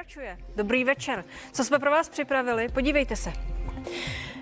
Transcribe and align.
Pokračuje. 0.00 0.38
Dobrý 0.56 0.84
večer. 0.84 1.24
Co 1.52 1.64
jsme 1.64 1.78
pro 1.78 1.90
vás 1.90 2.08
připravili? 2.08 2.68
Podívejte 2.68 3.16
se. 3.16 3.32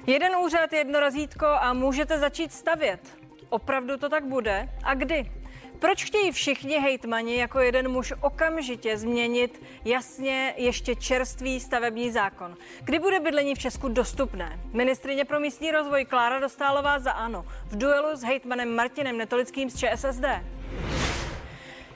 Jeden 0.07 0.37
úřad, 0.37 0.73
jedno 0.73 1.01
razítko 1.01 1.47
a 1.47 1.73
můžete 1.73 2.19
začít 2.19 2.53
stavět. 2.53 3.01
Opravdu 3.49 3.97
to 3.97 4.09
tak 4.09 4.25
bude? 4.25 4.69
A 4.85 4.95
kdy? 4.95 5.31
Proč 5.79 6.05
chtějí 6.05 6.33
všichni 6.33 6.79
hejtmani 6.79 7.37
jako 7.37 7.61
jeden 7.61 7.89
muž 7.89 8.13
okamžitě 8.21 8.99
změnit 8.99 9.63
jasně 9.85 10.55
ještě 10.57 10.95
čerstvý 10.95 11.61
stavební 11.61 12.11
zákon? 12.11 12.57
Kdy 12.85 12.99
bude 12.99 13.21
bydlení 13.21 13.55
v 13.55 13.59
Česku 13.59 13.89
dostupné? 13.89 14.61
Ministrině 14.73 15.25
pro 15.25 15.41
místní 15.41 15.71
rozvoj 15.71 16.05
Klára 16.05 16.41
Dostálová 16.41 16.99
za 16.99 17.13
ANO 17.13 17.47
v 17.65 17.79
duelu 17.79 18.17
s 18.17 18.23
hejtmanem 18.23 18.77
Martinem 18.77 19.19
Netolickým 19.19 19.71
z 19.71 19.77
ČSSD. 19.77 20.58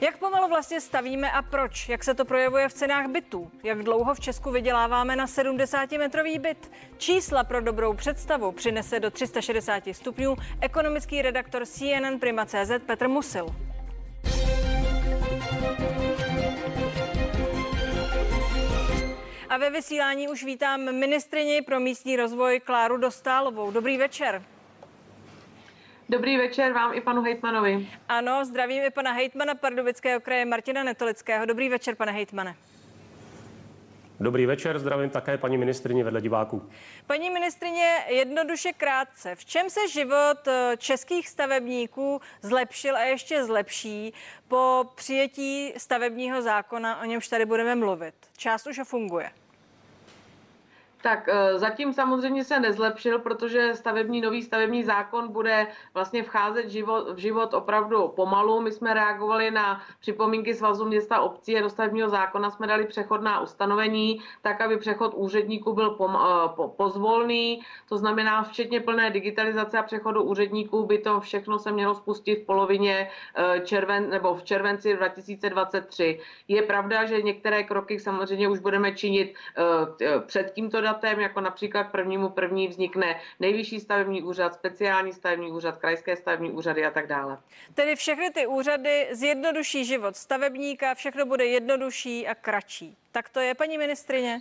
Jak 0.03 0.17
pomalu 0.17 0.47
vlastně 0.47 0.81
stavíme 0.81 1.31
a 1.31 1.41
proč? 1.41 1.89
Jak 1.89 2.03
se 2.03 2.13
to 2.13 2.25
projevuje 2.25 2.69
v 2.69 2.73
cenách 2.73 3.07
bytů? 3.07 3.51
Jak 3.63 3.83
dlouho 3.83 4.13
v 4.13 4.19
Česku 4.19 4.51
vyděláváme 4.51 5.15
na 5.15 5.25
70-metrový 5.25 6.39
byt? 6.39 6.71
Čísla 6.97 7.43
pro 7.43 7.61
dobrou 7.61 7.93
představu 7.93 8.51
přinese 8.51 8.99
do 8.99 9.11
360 9.11 9.83
stupňů 9.91 10.35
ekonomický 10.61 11.21
redaktor 11.21 11.65
CNN 11.65 12.19
Prima 12.19 12.45
CZ 12.45 12.71
Petr 12.85 13.07
Musil. 13.07 13.55
A 19.49 19.57
ve 19.57 19.69
vysílání 19.69 20.27
už 20.27 20.43
vítám 20.43 20.81
ministrině 20.81 21.61
pro 21.61 21.79
místní 21.79 22.15
rozvoj 22.15 22.59
Kláru 22.59 22.97
Dostálovou. 22.97 23.71
Dobrý 23.71 23.97
večer. 23.97 24.43
Dobrý 26.09 26.37
večer 26.37 26.73
vám 26.73 26.93
i 26.93 27.01
panu 27.01 27.21
Hejtmanovi. 27.21 27.87
Ano, 28.09 28.45
zdravím 28.45 28.83
i 28.83 28.89
pana 28.89 29.11
Hejtmana 29.11 29.55
Pardubického 29.55 30.19
kraje 30.19 30.45
Martina 30.45 30.83
Netolického. 30.83 31.45
Dobrý 31.45 31.69
večer, 31.69 31.95
pane 31.95 32.11
Hejtmane. 32.11 32.55
Dobrý 34.19 34.45
večer, 34.45 34.79
zdravím 34.79 35.09
také 35.09 35.37
paní 35.37 35.57
ministrině 35.57 36.03
vedle 36.03 36.21
diváků. 36.21 36.69
Paní 37.07 37.29
ministrině, 37.29 37.97
jednoduše 38.07 38.73
krátce, 38.73 39.35
v 39.35 39.45
čem 39.45 39.69
se 39.69 39.87
život 39.87 40.47
eh, 40.47 40.77
českých 40.77 41.27
stavebníků 41.27 42.21
zlepšil 42.41 42.95
a 42.95 43.01
ještě 43.01 43.43
zlepší 43.43 44.13
po 44.47 44.91
přijetí 44.95 45.73
stavebního 45.77 46.41
zákona, 46.41 47.01
o 47.01 47.05
němž 47.05 47.27
tady 47.27 47.45
budeme 47.45 47.75
mluvit? 47.75 48.15
Část 48.37 48.67
už 48.67 48.79
funguje. 48.83 49.31
Tak 51.03 51.27
eh, 51.27 51.59
zatím 51.59 51.93
samozřejmě 51.93 52.43
se 52.43 52.59
nezlepšil, 52.59 53.19
protože 53.19 53.75
stavební 53.75 54.21
nový 54.21 54.41
stavební 54.41 54.83
zákon 54.83 55.31
bude 55.31 55.67
vlastně 55.93 56.23
vcházet 56.23 56.69
život, 56.69 57.09
v 57.13 57.17
život 57.17 57.53
opravdu 57.53 58.07
pomalu. 58.07 58.61
My 58.61 58.71
jsme 58.71 58.93
reagovali 58.93 59.51
na 59.51 59.81
připomínky 59.99 60.53
Svazu 60.53 60.85
města 60.85 61.19
obcí 61.19 61.57
a 61.57 61.61
do 61.61 61.69
stavebního 61.69 62.09
zákona 62.09 62.49
jsme 62.49 62.67
dali 62.67 62.85
přechodná 62.85 63.39
ustanovení, 63.39 64.21
tak 64.41 64.61
aby 64.61 64.77
přechod 64.77 65.13
úředníků 65.15 65.73
byl 65.73 65.89
pom, 65.89 66.15
eh, 66.15 66.49
po, 66.55 66.67
pozvolný. 66.67 67.61
To 67.89 67.97
znamená, 67.97 68.43
včetně 68.43 68.79
plné 68.79 69.09
digitalizace 69.09 69.77
a 69.77 69.83
přechodu 69.83 70.23
úředníků 70.23 70.85
by 70.85 70.97
to 70.97 71.19
všechno 71.19 71.59
se 71.59 71.71
mělo 71.71 71.95
spustit 71.95 72.43
v 72.43 72.45
polovině 72.45 73.09
eh, 73.35 73.59
červen, 73.59 74.09
nebo 74.09 74.35
v 74.35 74.43
červenci 74.43 74.95
2023. 74.95 76.19
Je 76.47 76.61
pravda, 76.61 77.05
že 77.05 77.21
některé 77.21 77.63
kroky 77.63 77.99
samozřejmě 77.99 78.47
už 78.47 78.59
budeme 78.59 78.95
činit 78.95 79.35
před 80.25 80.51
tímto 80.55 80.81
datem 80.81 80.92
datem, 80.93 81.19
jako 81.19 81.41
například 81.41 81.83
prvnímu 81.83 82.29
první 82.29 82.67
vznikne 82.67 83.19
nejvyšší 83.39 83.79
stavební 83.79 84.23
úřad, 84.23 84.53
speciální 84.53 85.13
stavební 85.13 85.51
úřad, 85.51 85.77
krajské 85.77 86.15
stavební 86.15 86.51
úřady 86.51 86.85
a 86.85 86.91
tak 86.91 87.07
dále. 87.07 87.37
Tedy 87.73 87.95
všechny 87.95 88.29
ty 88.29 88.47
úřady 88.47 89.07
zjednoduší 89.11 89.85
život 89.85 90.15
stavebníka, 90.15 90.95
všechno 90.95 91.25
bude 91.25 91.45
jednodušší 91.45 92.27
a 92.27 92.35
kratší. 92.35 92.97
Tak 93.11 93.29
to 93.29 93.39
je, 93.39 93.55
paní 93.55 93.77
ministrině? 93.77 94.39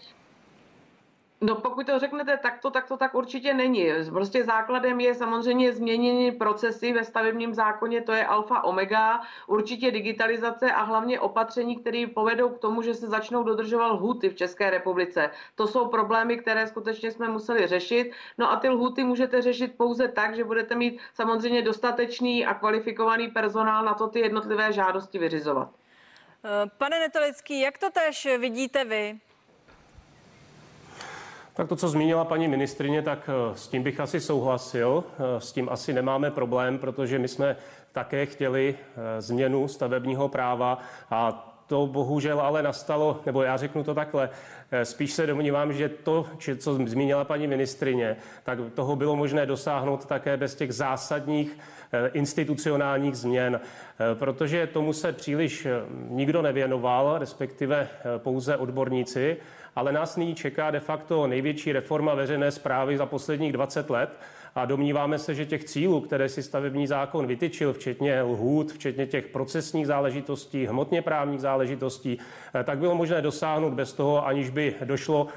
No 1.42 1.54
pokud 1.54 1.86
to 1.86 1.98
řeknete 1.98 2.36
takto, 2.36 2.70
tak 2.70 2.88
to 2.88 2.96
tak 2.96 3.14
určitě 3.14 3.54
není. 3.54 3.88
Prostě 4.10 4.44
základem 4.44 5.00
je 5.00 5.14
samozřejmě 5.14 5.72
změnění 5.72 6.32
procesy 6.32 6.92
ve 6.92 7.04
stavebním 7.04 7.54
zákoně, 7.54 8.02
to 8.02 8.12
je 8.12 8.26
alfa 8.26 8.64
omega, 8.64 9.20
určitě 9.46 9.90
digitalizace 9.90 10.72
a 10.72 10.82
hlavně 10.82 11.20
opatření, 11.20 11.76
které 11.76 12.06
povedou 12.14 12.48
k 12.48 12.58
tomu, 12.58 12.82
že 12.82 12.94
se 12.94 13.06
začnou 13.06 13.42
dodržovat 13.42 13.86
lhuty 13.86 14.28
v 14.28 14.34
České 14.34 14.70
republice. 14.70 15.30
To 15.54 15.66
jsou 15.66 15.88
problémy, 15.88 16.36
které 16.36 16.66
skutečně 16.66 17.10
jsme 17.10 17.28
museli 17.28 17.66
řešit. 17.66 18.12
No 18.38 18.50
a 18.50 18.56
ty 18.56 18.68
lhuty 18.68 19.04
můžete 19.04 19.42
řešit 19.42 19.74
pouze 19.76 20.08
tak, 20.08 20.36
že 20.36 20.44
budete 20.44 20.74
mít 20.74 21.00
samozřejmě 21.14 21.62
dostatečný 21.62 22.46
a 22.46 22.54
kvalifikovaný 22.54 23.28
personál 23.28 23.84
na 23.84 23.94
to 23.94 24.08
ty 24.08 24.20
jednotlivé 24.20 24.72
žádosti 24.72 25.18
vyřizovat. 25.18 25.68
Pane 26.78 27.00
Netolický, 27.00 27.60
jak 27.60 27.78
to 27.78 27.90
tež 27.90 28.28
vidíte 28.38 28.84
vy? 28.84 29.20
Tak 31.54 31.68
to, 31.68 31.76
co 31.76 31.88
zmínila 31.88 32.24
paní 32.24 32.48
ministrině, 32.48 33.02
tak 33.02 33.30
eh, 33.32 33.56
s 33.56 33.68
tím 33.68 33.82
bych 33.82 34.00
asi 34.00 34.20
souhlasil. 34.20 35.04
Eh, 35.18 35.40
s 35.40 35.52
tím 35.52 35.68
asi 35.68 35.92
nemáme 35.92 36.30
problém, 36.30 36.78
protože 36.78 37.18
my 37.18 37.28
jsme 37.28 37.56
také 37.92 38.26
chtěli 38.26 38.74
eh, 38.78 39.22
změnu 39.22 39.68
stavebního 39.68 40.28
práva 40.28 40.78
a 41.10 41.51
to 41.72 41.86
bohužel 41.86 42.40
ale 42.40 42.62
nastalo, 42.62 43.20
nebo 43.26 43.42
já 43.42 43.56
řeknu 43.56 43.84
to 43.84 43.94
takhle, 43.94 44.30
spíš 44.82 45.12
se 45.12 45.26
domnívám, 45.26 45.72
že 45.72 45.88
to, 45.88 46.26
co 46.58 46.74
zmínila 46.74 47.24
paní 47.24 47.46
ministrině, 47.46 48.16
tak 48.44 48.58
toho 48.74 48.96
bylo 48.96 49.16
možné 49.16 49.46
dosáhnout 49.46 50.04
také 50.04 50.36
bez 50.36 50.54
těch 50.54 50.74
zásadních 50.74 51.58
institucionálních 52.12 53.16
změn, 53.16 53.60
protože 54.14 54.66
tomu 54.66 54.92
se 54.92 55.12
příliš 55.12 55.66
nikdo 56.08 56.42
nevěnoval, 56.42 57.18
respektive 57.18 57.88
pouze 58.18 58.56
odborníci 58.56 59.36
ale 59.76 59.92
nás 59.92 60.16
nyní 60.16 60.34
čeká 60.34 60.70
de 60.70 60.80
facto 60.80 61.26
největší 61.26 61.72
reforma 61.72 62.14
veřejné 62.14 62.50
zprávy 62.50 62.96
za 62.96 63.06
posledních 63.06 63.52
20 63.52 63.90
let 63.90 64.10
a 64.54 64.64
domníváme 64.64 65.18
se, 65.18 65.34
že 65.34 65.46
těch 65.46 65.64
cílů, 65.64 66.00
které 66.00 66.28
si 66.28 66.42
stavební 66.42 66.86
zákon 66.86 67.26
vytyčil, 67.26 67.72
včetně 67.72 68.22
lhůt, 68.22 68.72
včetně 68.72 69.06
těch 69.06 69.26
procesních 69.26 69.86
záležitostí, 69.86 70.66
hmotně 70.66 71.02
právních 71.02 71.40
záležitostí, 71.40 72.18
eh, 72.54 72.64
tak 72.64 72.78
bylo 72.78 72.94
možné 72.94 73.22
dosáhnout 73.22 73.72
bez 73.72 73.92
toho, 73.92 74.26
aniž 74.26 74.50
by 74.50 74.74
došlo 74.84 75.28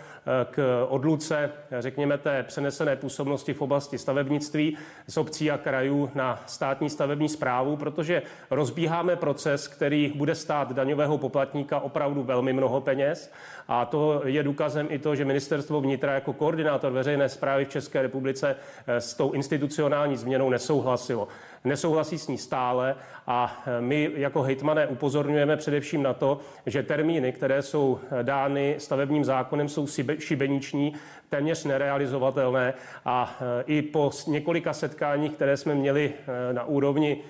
k 0.52 0.86
odluce, 0.90 1.52
řekněme, 1.80 2.18
té 2.18 2.44
přenesené 2.44 2.96
působnosti 2.96 3.54
v 3.54 3.62
oblasti 3.62 3.98
stavebnictví 3.98 4.78
z 5.08 5.18
obcí 5.18 5.52
a 5.52 5.58
krajů 5.58 6.12
na 6.16 6.44
státní 6.46 6.90
stavební 6.90 7.30
zprávu, 7.30 7.78
protože 7.78 8.22
rozbíháme 8.52 9.16
proces, 9.16 9.68
který 9.68 10.14
bude 10.16 10.36
stát 10.36 10.72
daňového 10.72 11.18
poplatníka 11.18 11.80
opravdu 11.80 12.24
velmi 12.24 12.54
mnoho 12.54 12.82
peněz. 12.82 13.32
A 13.68 13.86
to 13.86 14.22
je 14.26 14.44
důkazem 14.44 14.88
i 14.90 15.00
to, 15.00 15.16
že 15.16 15.26
ministerstvo 15.26 15.82
vnitra 15.82 16.14
jako 16.14 16.34
koordinátor 16.34 16.92
veřejné 16.92 17.30
zprávy 17.30 17.66
v 17.66 17.70
České 17.70 18.02
republice 18.02 18.56
eh, 18.88 19.02
s 19.02 19.14
tou 19.14 19.32
institucionální 19.32 20.18
změnou 20.18 20.50
nesouhlasilo. 20.50 21.28
Nesouhlasí 21.66 22.18
s 22.18 22.28
ní 22.28 22.38
stále 22.38 22.96
a 23.28 23.64
e, 23.68 23.82
my 23.82 24.12
jako 24.16 24.42
hejtmané 24.42 24.88
upozorňujeme 24.88 25.58
především 25.58 26.04
na 26.04 26.14
to, 26.14 26.40
že 26.66 26.84
termíny, 26.84 27.32
které 27.32 27.62
jsou 27.62 28.00
e, 28.20 28.24
dány 28.24 28.76
stavebním 28.78 29.26
zákonem, 29.26 29.70
jsou 29.70 29.88
šibeniční, 30.20 30.94
téměř 31.30 31.64
nerealizovatelné 31.64 32.74
a 33.06 33.38
e, 33.60 33.64
i 33.68 33.82
po 33.82 34.12
několika 34.28 34.74
setkáních, 34.74 35.32
které 35.32 35.58
jsme 35.58 35.76
měli 35.76 36.14
na 36.52 36.64
úrovni 36.64 37.24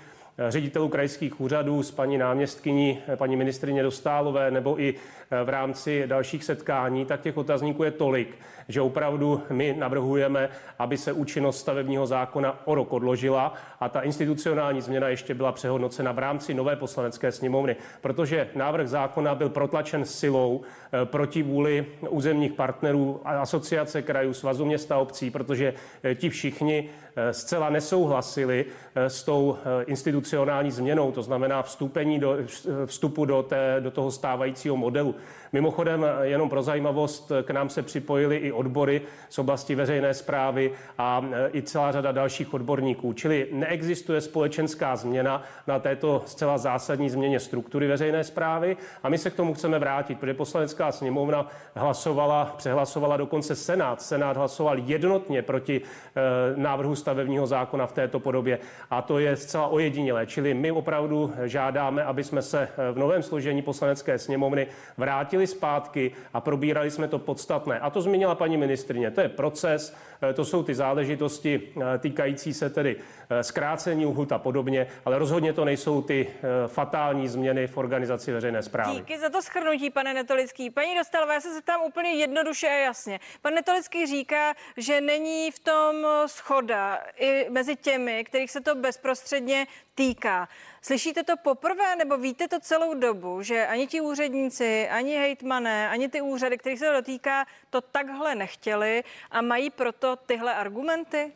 ředitelů 0.50 0.90
krajských 0.90 1.41
úřadů 1.41 1.84
s 1.84 1.91
paní 1.91 2.18
náměstkyní, 2.18 3.00
paní 3.16 3.35
ministrině 3.35 3.84
Dostálové 3.84 4.51
nebo 4.51 4.81
i 4.81 4.96
v 5.44 5.50
rámci 5.50 6.03
dalších 6.07 6.44
setkání, 6.44 7.06
tak 7.06 7.22
těch 7.22 7.38
otazníků 7.38 7.84
je 7.84 7.91
tolik, 7.91 8.38
že 8.68 8.81
opravdu 8.81 9.41
my 9.50 9.75
navrhujeme, 9.78 10.50
aby 10.79 10.97
se 10.97 11.13
účinnost 11.13 11.59
stavebního 11.59 12.07
zákona 12.07 12.59
o 12.66 12.75
rok 12.75 12.94
odložila 12.94 13.53
a 13.79 13.90
ta 13.90 14.01
institucionální 14.01 14.81
změna 14.81 15.07
ještě 15.07 15.34
byla 15.34 15.51
přehodnocena 15.51 16.12
v 16.12 16.19
rámci 16.19 16.53
nové 16.53 16.75
poslanecké 16.75 17.31
sněmovny, 17.31 17.75
protože 18.01 18.50
návrh 18.56 18.88
zákona 18.88 19.35
byl 19.35 19.50
protlačen 19.50 20.06
silou 20.06 20.62
eh, 20.62 21.06
proti 21.06 21.44
vůli 21.44 21.85
územních 22.09 22.54
partnerů 22.54 23.21
asociace 23.25 24.01
krajů, 24.01 24.33
svazu 24.33 24.65
města 24.65 24.98
obcí, 24.98 25.31
protože 25.31 25.74
eh, 26.04 26.15
ti 26.15 26.30
všichni 26.30 26.89
eh, 26.89 27.05
zcela 27.31 27.69
nesouhlasili 27.69 28.65
s 28.95 29.23
tou 29.23 29.57
institucionální 29.85 30.71
změnou, 30.71 31.12
to 31.12 31.23
znamená 31.23 31.62
vstupení 31.63 32.19
do, 32.19 32.38
vstupu 32.85 33.25
do, 33.25 33.44
té, 33.44 33.77
do 33.79 33.91
toho 33.91 34.12
stávajícího 34.12 34.77
modelu. 34.77 35.15
Mimochodem, 35.56 36.06
jenom 36.22 36.50
pro 36.50 36.63
zajímavost, 36.63 37.31
k 37.44 37.52
nám 37.52 37.69
se 37.69 37.81
připojili 37.81 38.38
i 38.38 38.52
odbory 38.52 39.02
z 39.30 39.40
oblasti 39.40 39.75
veřejné 39.75 40.13
zprávy 40.13 40.72
a 40.98 41.25
e, 41.31 41.50
i 41.54 41.62
celá 41.62 41.92
řada 41.92 42.12
dalších 42.12 42.54
odborníků. 42.54 43.13
Čili 43.13 43.48
neexistuje 43.52 44.22
společenská 44.22 44.96
změna 44.96 45.44
na 45.68 45.80
této 45.80 46.24
zcela 46.25 46.57
zásadní 46.57 47.10
změně 47.10 47.40
struktury 47.40 47.88
veřejné 47.88 48.24
zprávy 48.24 48.78
a 49.04 49.10
my 49.10 49.18
se 49.18 49.30
k 49.30 49.36
tomu 49.36 49.54
chceme 49.54 49.80
vrátit, 49.80 50.19
protože 50.19 50.34
poslanecká 50.34 50.92
sněmovna 50.92 51.48
hlasovala, 51.75 52.54
přehlasovala 52.57 53.18
dokonce 53.18 53.56
Senát. 53.56 54.02
Senát 54.02 54.38
hlasoval 54.38 54.80
jednotně 54.80 55.42
proti 55.42 55.81
e, 55.81 56.22
návrhu 56.56 56.96
stavebního 56.96 57.48
zákona 57.48 57.88
v 57.88 57.92
této 57.92 58.19
podobě 58.19 58.60
a 58.90 59.02
to 59.02 59.19
je 59.19 59.36
zcela 59.36 59.68
ojedinělé. 59.68 60.25
Čili 60.25 60.54
my 60.54 60.72
opravdu 60.72 61.34
žádáme, 61.44 62.04
aby 62.04 62.24
jsme 62.24 62.42
se 62.42 62.62
e, 62.62 62.92
v 62.92 62.98
novém 62.98 63.24
složení 63.24 63.62
poslanecké 63.62 64.19
sněmovny 64.19 64.68
v 64.98 65.04
vrátili 65.45 65.47
zpátky 65.47 66.12
a 66.33 66.42
probírali 66.42 66.92
jsme 66.92 67.07
to 67.07 67.19
podstatné. 67.19 67.80
A 67.80 67.89
to 67.89 68.01
zmínila 68.01 68.36
paní 68.36 68.57
ministrině. 68.57 69.12
To 69.12 69.21
je 69.21 69.30
proces, 69.30 69.95
eh, 70.21 70.33
to 70.33 70.45
jsou 70.45 70.63
ty 70.63 70.75
záležitosti 70.75 71.62
eh, 71.62 71.97
týkající 72.00 72.53
se 72.53 72.69
tedy 72.69 72.95
zkrácení 73.42 74.06
lhut 74.06 74.31
a 74.31 74.38
podobně, 74.38 74.88
ale 75.06 75.18
rozhodně 75.18 75.53
to 75.53 75.65
nejsou 75.65 76.01
ty 76.01 76.27
fatální 76.68 77.27
změny 77.27 77.68
v 77.68 77.77
organizaci 77.77 78.31
veřejné 78.31 78.62
zprávy. 78.62 78.95
Díky 78.95 79.18
za 79.18 79.30
to 79.30 79.42
schrnutí, 79.42 79.89
pane 79.89 80.13
Netolický. 80.13 80.69
Paní 80.69 80.95
Dostalová, 80.95 81.33
já 81.33 81.42
se 81.42 81.53
zeptám 81.53 81.81
úplně 81.81 82.09
jednoduše 82.09 82.68
a 82.68 82.77
jasně. 82.86 83.19
Pan 83.42 83.53
Netolický 83.53 84.06
říká, 84.06 84.53
že 84.77 85.01
není 85.01 85.51
v 85.51 85.59
tom 85.59 85.95
schoda 86.25 87.01
i 87.18 87.50
mezi 87.50 87.75
těmi, 87.75 88.24
kterých 88.24 88.51
se 88.51 88.62
to 88.62 88.75
bezprostředně 88.75 89.68
týká. 89.95 90.47
Slyšíte 90.85 91.23
to 91.23 91.37
poprvé 91.37 91.95
nebo 91.95 92.17
víte 92.17 92.47
to 92.47 92.59
celou 92.59 92.93
dobu, 92.93 93.41
že 93.41 93.67
ani 93.67 93.87
ti 93.87 94.01
úředníci, 94.01 94.89
ani 94.89 95.17
hejtmané, 95.17 95.89
ani 95.89 96.09
ty 96.09 96.21
úřady, 96.21 96.57
kterých 96.57 96.79
se 96.79 96.85
to 96.85 96.93
dotýká, 96.93 97.45
to 97.69 97.81
takhle 97.81 98.35
nechtěli 98.35 99.03
a 99.31 99.41
mají 99.41 99.69
proto 99.69 100.15
tyhle 100.15 100.53
argumenty? 100.53 101.33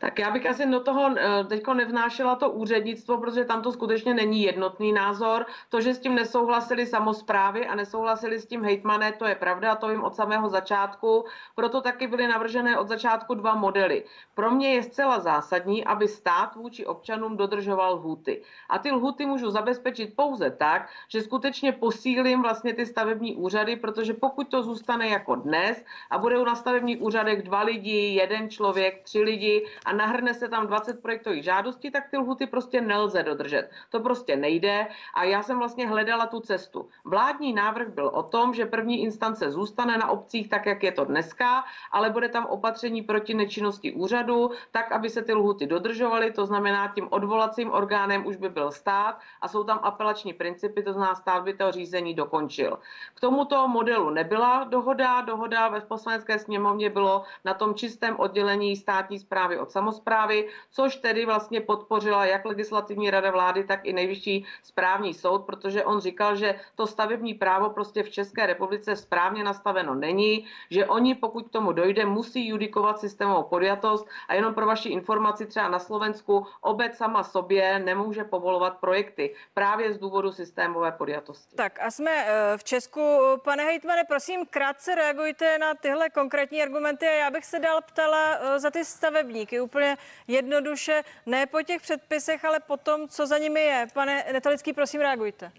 Tak 0.00 0.18
já 0.18 0.30
bych 0.30 0.46
asi 0.46 0.66
do 0.66 0.80
toho 0.80 1.10
eh, 1.16 1.44
teď 1.44 1.62
nevnášela 1.74 2.36
to 2.36 2.50
úřednictvo, 2.50 3.18
protože 3.18 3.44
tam 3.44 3.62
to 3.62 3.72
skutečně 3.72 4.14
není 4.14 4.42
jednotný 4.42 4.92
názor. 4.92 5.46
To, 5.68 5.80
že 5.80 5.94
s 5.94 5.98
tím 5.98 6.14
nesouhlasili 6.14 6.86
samozprávy 6.86 7.66
a 7.66 7.74
nesouhlasili 7.74 8.40
s 8.40 8.46
tím 8.46 8.64
hejtmané, 8.64 9.12
to 9.12 9.24
je 9.24 9.34
pravda, 9.34 9.74
to 9.74 9.88
vím 9.88 10.04
od 10.04 10.14
samého 10.14 10.48
začátku. 10.48 11.24
Proto 11.54 11.80
taky 11.80 12.06
byly 12.06 12.26
navržené 12.26 12.78
od 12.78 12.88
začátku 12.88 13.34
dva 13.34 13.54
modely. 13.54 14.04
Pro 14.34 14.50
mě 14.50 14.74
je 14.74 14.82
zcela 14.82 15.20
zásadní, 15.20 15.84
aby 15.84 16.08
stát 16.08 16.56
vůči 16.56 16.86
občanům 16.86 17.36
dodržoval 17.36 17.94
lhuty. 17.94 18.42
A 18.68 18.78
ty 18.78 18.92
lhuty 18.92 19.26
můžu 19.26 19.50
zabezpečit 19.50 20.16
pouze 20.16 20.50
tak, 20.50 20.88
že 21.08 21.22
skutečně 21.22 21.72
posílím 21.72 22.42
vlastně 22.42 22.74
ty 22.74 22.86
stavební 22.86 23.36
úřady, 23.36 23.76
protože 23.76 24.14
pokud 24.14 24.48
to 24.48 24.62
zůstane 24.62 25.08
jako 25.08 25.34
dnes 25.34 25.84
a 26.10 26.18
budou 26.18 26.44
na 26.44 26.54
stavebních 26.54 27.02
úřadech 27.02 27.42
dva 27.42 27.62
lidi, 27.62 28.14
jeden 28.14 28.50
člověk, 28.50 29.02
tři 29.02 29.22
lidi 29.22 29.66
a 29.90 29.92
nahrne 29.92 30.34
se 30.34 30.48
tam 30.48 30.66
20 30.66 31.02
projektových 31.02 31.44
žádostí, 31.44 31.90
tak 31.90 32.10
ty 32.10 32.18
lhuty 32.18 32.46
prostě 32.46 32.80
nelze 32.80 33.22
dodržet. 33.22 33.70
To 33.90 34.00
prostě 34.00 34.36
nejde 34.36 34.86
a 35.14 35.24
já 35.24 35.42
jsem 35.42 35.58
vlastně 35.58 35.88
hledala 35.88 36.26
tu 36.26 36.40
cestu. 36.40 36.88
Vládní 37.04 37.52
návrh 37.52 37.88
byl 37.88 38.06
o 38.06 38.22
tom, 38.22 38.54
že 38.54 38.66
první 38.66 39.02
instance 39.02 39.50
zůstane 39.50 39.98
na 39.98 40.10
obcích 40.10 40.48
tak, 40.48 40.66
jak 40.66 40.82
je 40.82 40.92
to 40.92 41.04
dneska, 41.04 41.64
ale 41.92 42.10
bude 42.10 42.28
tam 42.28 42.46
opatření 42.46 43.02
proti 43.02 43.34
nečinnosti 43.34 43.92
úřadu, 43.92 44.50
tak, 44.70 44.92
aby 44.92 45.10
se 45.10 45.22
ty 45.22 45.34
lhuty 45.34 45.66
dodržovaly, 45.66 46.32
to 46.32 46.46
znamená, 46.46 46.92
tím 46.94 47.08
odvolacím 47.10 47.72
orgánem 47.72 48.26
už 48.26 48.36
by 48.36 48.48
byl 48.48 48.70
stát 48.70 49.18
a 49.40 49.48
jsou 49.48 49.64
tam 49.64 49.80
apelační 49.82 50.32
principy, 50.32 50.82
to 50.82 50.92
znamená, 50.92 51.14
stát 51.14 51.42
by 51.42 51.54
to 51.54 51.72
řízení 51.72 52.14
dokončil. 52.14 52.78
K 53.14 53.20
tomuto 53.20 53.68
modelu 53.68 54.10
nebyla 54.10 54.64
dohoda, 54.64 55.20
dohoda 55.20 55.68
ve 55.68 55.80
poslanecké 55.80 56.38
sněmovně 56.38 56.90
bylo 56.90 57.22
na 57.44 57.54
tom 57.54 57.74
čistém 57.74 58.16
oddělení 58.20 58.76
státní 58.76 59.18
zprávy 59.18 59.58
od 59.58 59.70
samozprávy, 59.80 60.48
což 60.70 60.96
tedy 60.96 61.26
vlastně 61.26 61.60
podpořila 61.60 62.24
jak 62.24 62.44
legislativní 62.44 63.10
rada 63.10 63.30
vlády, 63.30 63.64
tak 63.64 63.80
i 63.84 63.92
nejvyšší 63.92 64.44
správní 64.62 65.14
soud, 65.14 65.46
protože 65.48 65.84
on 65.84 66.00
říkal, 66.00 66.36
že 66.36 66.60
to 66.74 66.86
stavební 66.86 67.34
právo 67.34 67.70
prostě 67.70 68.02
v 68.02 68.10
České 68.10 68.46
republice 68.46 68.96
správně 68.96 69.44
nastaveno 69.44 69.94
není, 69.94 70.44
že 70.70 70.86
oni, 70.86 71.14
pokud 71.14 71.48
k 71.48 71.52
tomu 71.52 71.72
dojde, 71.72 72.04
musí 72.04 72.48
judikovat 72.48 73.00
systémovou 73.00 73.42
podjatost 73.42 74.04
a 74.28 74.34
jenom 74.34 74.54
pro 74.54 74.66
vaši 74.66 74.88
informaci 74.88 75.46
třeba 75.46 75.68
na 75.68 75.78
Slovensku 75.78 76.46
obec 76.60 76.96
sama 76.96 77.24
sobě 77.24 77.78
nemůže 77.78 78.24
povolovat 78.24 78.76
projekty 78.80 79.34
právě 79.54 79.92
z 79.94 79.98
důvodu 79.98 80.32
systémové 80.32 80.92
podjatosti. 80.92 81.56
Tak 81.56 81.80
a 81.80 81.90
jsme 81.90 82.10
eh, 82.10 82.58
v 82.58 82.64
Česku. 82.64 83.00
Pane 83.44 83.64
hejtmane, 83.64 84.04
prosím, 84.04 84.46
krátce 84.46 84.94
reagujte 84.94 85.58
na 85.58 85.74
tyhle 85.74 86.10
konkrétní 86.10 86.62
argumenty 86.62 87.06
a 87.06 87.24
já 87.24 87.30
bych 87.30 87.44
se 87.44 87.58
dál 87.58 87.80
ptala 87.80 88.36
eh, 88.36 88.60
za 88.60 88.70
ty 88.70 88.84
stavebníky 88.84 89.60
úplně 89.70 89.96
jednoduše, 90.28 91.02
ne 91.26 91.46
po 91.46 91.62
těch 91.62 91.82
předpisech, 91.82 92.44
ale 92.44 92.60
po 92.60 92.76
tom, 92.76 93.08
co 93.08 93.26
za 93.26 93.38
nimi 93.38 93.60
je. 93.60 93.86
Pane 93.94 94.24
Netalický, 94.32 94.72
prosím, 94.72 95.00
reagujte. 95.00 95.52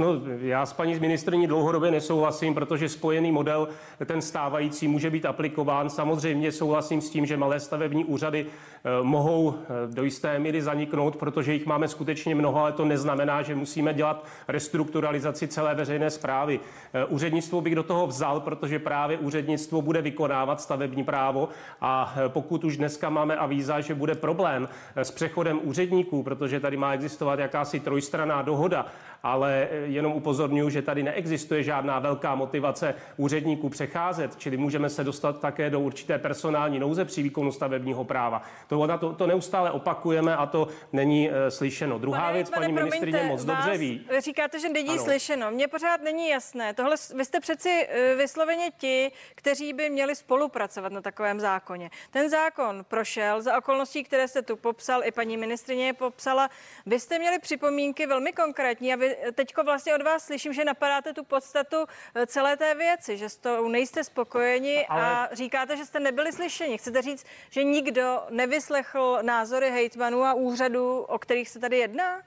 No, 0.00 0.20
já 0.40 0.66
s 0.66 0.72
paní 0.72 1.00
ministrní 1.00 1.46
dlouhodobě 1.46 1.90
nesouhlasím, 1.90 2.54
protože 2.54 2.88
spojený 2.88 3.32
model, 3.32 3.68
ten 4.06 4.22
stávající, 4.22 4.88
může 4.88 5.10
být 5.10 5.26
aplikován. 5.26 5.90
Samozřejmě 5.90 6.52
souhlasím 6.52 7.00
s 7.00 7.10
tím, 7.10 7.26
že 7.26 7.36
malé 7.36 7.60
stavební 7.60 8.04
úřady 8.04 8.46
eh, 8.46 9.02
mohou 9.02 9.54
eh, 9.54 9.94
do 9.94 10.04
jisté 10.04 10.38
míry 10.38 10.62
zaniknout, 10.62 11.16
protože 11.16 11.52
jich 11.52 11.66
máme 11.66 11.88
skutečně 11.88 12.34
mnoho, 12.34 12.60
ale 12.60 12.72
to 12.72 12.84
neznamená, 12.84 13.42
že 13.42 13.54
musíme 13.54 13.94
dělat 13.94 14.24
restrukturalizaci 14.48 15.48
celé 15.48 15.74
veřejné 15.74 16.10
zprávy. 16.10 16.60
Eh, 16.92 17.04
úřednictvo 17.04 17.60
bych 17.60 17.74
do 17.74 17.82
toho 17.82 18.06
vzal, 18.06 18.40
protože 18.40 18.78
právě 18.78 19.18
úřednictvo 19.18 19.82
bude 19.82 20.02
vykonávat 20.02 20.60
stavební 20.60 21.04
právo 21.04 21.48
a 21.80 22.14
pokud 22.28 22.64
už 22.64 22.76
dneska 22.76 23.10
máme 23.10 23.36
avíza, 23.36 23.80
že 23.80 23.94
bude 23.94 24.14
problém 24.14 24.68
s 24.96 25.10
přechodem 25.10 25.60
úředníků, 25.62 26.22
protože 26.22 26.60
tady 26.60 26.76
má 26.76 26.92
existovat 26.92 27.38
jakási 27.38 27.80
trojstraná 27.80 28.42
dohoda 28.42 28.86
ale 29.22 29.68
eh, 29.70 29.76
jenom 29.76 30.12
upozorňuji, 30.12 30.70
že 30.70 30.82
tady 30.82 31.02
neexistuje 31.02 31.62
žádná 31.62 31.98
velká 31.98 32.34
motivace 32.34 32.94
úředníků 33.16 33.68
přecházet, 33.68 34.36
čili 34.36 34.56
můžeme 34.56 34.90
se 34.90 35.04
dostat 35.04 35.40
také 35.40 35.70
do 35.70 35.80
určité 35.80 36.18
personální 36.18 36.78
nouze 36.78 37.04
při 37.04 37.22
výkonu 37.22 37.52
stavebního 37.52 38.04
práva. 38.04 38.42
To, 38.68 38.98
to, 38.98 39.12
to 39.12 39.26
neustále 39.26 39.70
opakujeme 39.70 40.36
a 40.36 40.46
to 40.46 40.68
není 40.92 41.28
uh, 41.28 41.34
slyšeno. 41.48 41.98
Druhá 41.98 42.20
pane, 42.20 42.32
věc, 42.32 42.50
pane, 42.50 42.66
paní 42.66 42.72
ministrině 42.72 43.22
moc 43.22 43.44
dobře 43.44 43.78
ví. 43.78 44.06
Říkáte, 44.18 44.60
že 44.60 44.68
není 44.68 44.88
ano. 44.88 45.04
slyšeno. 45.04 45.50
Mně 45.50 45.68
pořád 45.68 46.02
není 46.02 46.28
jasné. 46.28 46.74
Tohle, 46.74 46.96
vy 47.16 47.24
jste 47.24 47.40
přeci 47.40 47.68
uh, 47.68 48.18
vysloveně 48.18 48.70
ti, 48.76 49.12
kteří 49.34 49.72
by 49.72 49.90
měli 49.90 50.14
spolupracovat 50.14 50.92
na 50.92 51.00
takovém 51.00 51.40
zákoně. 51.40 51.90
Ten 52.10 52.30
zákon 52.30 52.84
prošel 52.88 53.42
za 53.42 53.58
okolností, 53.58 54.04
které 54.04 54.28
jste 54.28 54.42
tu 54.42 54.56
popsal, 54.56 55.04
i 55.04 55.12
paní 55.12 55.36
ministrině 55.36 55.86
je 55.86 55.92
popsala. 55.92 56.50
Vy 56.86 57.00
jste 57.00 57.18
měli 57.18 57.38
připomínky 57.38 58.06
velmi 58.06 58.32
konkrétní 58.32 58.92
a 58.92 58.96
vy 58.96 59.09
teďko 59.34 59.64
vlastně 59.64 59.94
od 59.94 60.02
vás 60.02 60.24
slyším, 60.24 60.52
že 60.52 60.64
napadáte 60.64 61.12
tu 61.12 61.24
podstatu 61.24 61.76
eh, 62.14 62.26
celé 62.26 62.56
té 62.56 62.74
věci, 62.74 63.16
že 63.16 63.28
s 63.28 63.36
tou 63.36 63.68
nejste 63.68 64.04
spokojeni 64.04 64.86
Ale... 64.86 65.02
a 65.02 65.28
říkáte, 65.32 65.76
že 65.76 65.84
jste 65.84 66.00
nebyli 66.00 66.32
slyšeni. 66.32 66.78
Chcete 66.78 67.02
říct, 67.02 67.26
že 67.50 67.64
nikdo 67.64 68.22
nevyslechl 68.30 69.18
názory 69.22 69.70
hejtmanů 69.70 70.24
a 70.24 70.34
úřadů, 70.34 71.00
o 71.00 71.18
kterých 71.18 71.48
se 71.48 71.58
tady 71.58 71.78
jedná? 71.78 72.22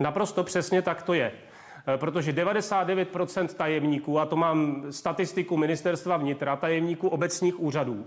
Naprosto 0.00 0.44
přesně 0.44 0.82
tak 0.82 1.02
to 1.02 1.14
je 1.14 1.32
eh, 1.94 1.98
protože 1.98 2.32
99% 2.32 3.48
tajemníků, 3.48 4.18
a 4.20 4.26
to 4.26 4.36
mám 4.36 4.86
statistiku 4.90 5.56
ministerstva 5.56 6.16
vnitra, 6.16 6.56
tajemníků 6.56 7.08
obecních 7.08 7.60
úřadů, 7.60 8.06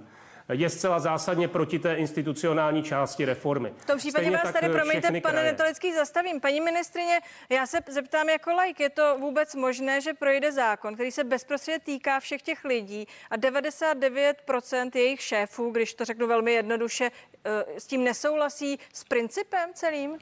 je 0.49 0.69
zcela 0.69 0.99
zásadně 0.99 1.47
proti 1.47 1.79
té 1.79 1.95
institucionální 1.95 2.83
části 2.83 3.25
reformy. 3.25 3.73
V 3.77 3.85
tom 3.85 3.97
případě 3.97 4.23
Stejně 4.25 4.37
vás 4.37 4.53
tady, 4.53 4.69
promiňte, 4.69 5.21
pane 5.21 5.43
Netolický, 5.43 5.93
zastavím. 5.93 6.41
Paní 6.41 6.61
ministrině, 6.61 7.19
já 7.49 7.67
se 7.67 7.79
zeptám 7.89 8.29
jako 8.29 8.51
like, 8.61 8.83
je 8.83 8.89
to 8.89 9.17
vůbec 9.19 9.55
možné, 9.55 10.01
že 10.01 10.13
projde 10.13 10.51
zákon, 10.51 10.93
který 10.93 11.11
se 11.11 11.23
bezprostředně 11.23 11.79
týká 11.79 12.19
všech 12.19 12.41
těch 12.41 12.65
lidí 12.65 13.07
a 13.29 13.37
99% 13.37 14.91
jejich 14.95 15.21
šéfů, 15.21 15.71
když 15.71 15.93
to 15.93 16.05
řeknu 16.05 16.27
velmi 16.27 16.53
jednoduše, 16.53 17.11
eh, 17.45 17.79
s 17.79 17.87
tím 17.87 18.03
nesouhlasí 18.03 18.79
s 18.93 19.03
principem 19.03 19.69
celým? 19.73 20.17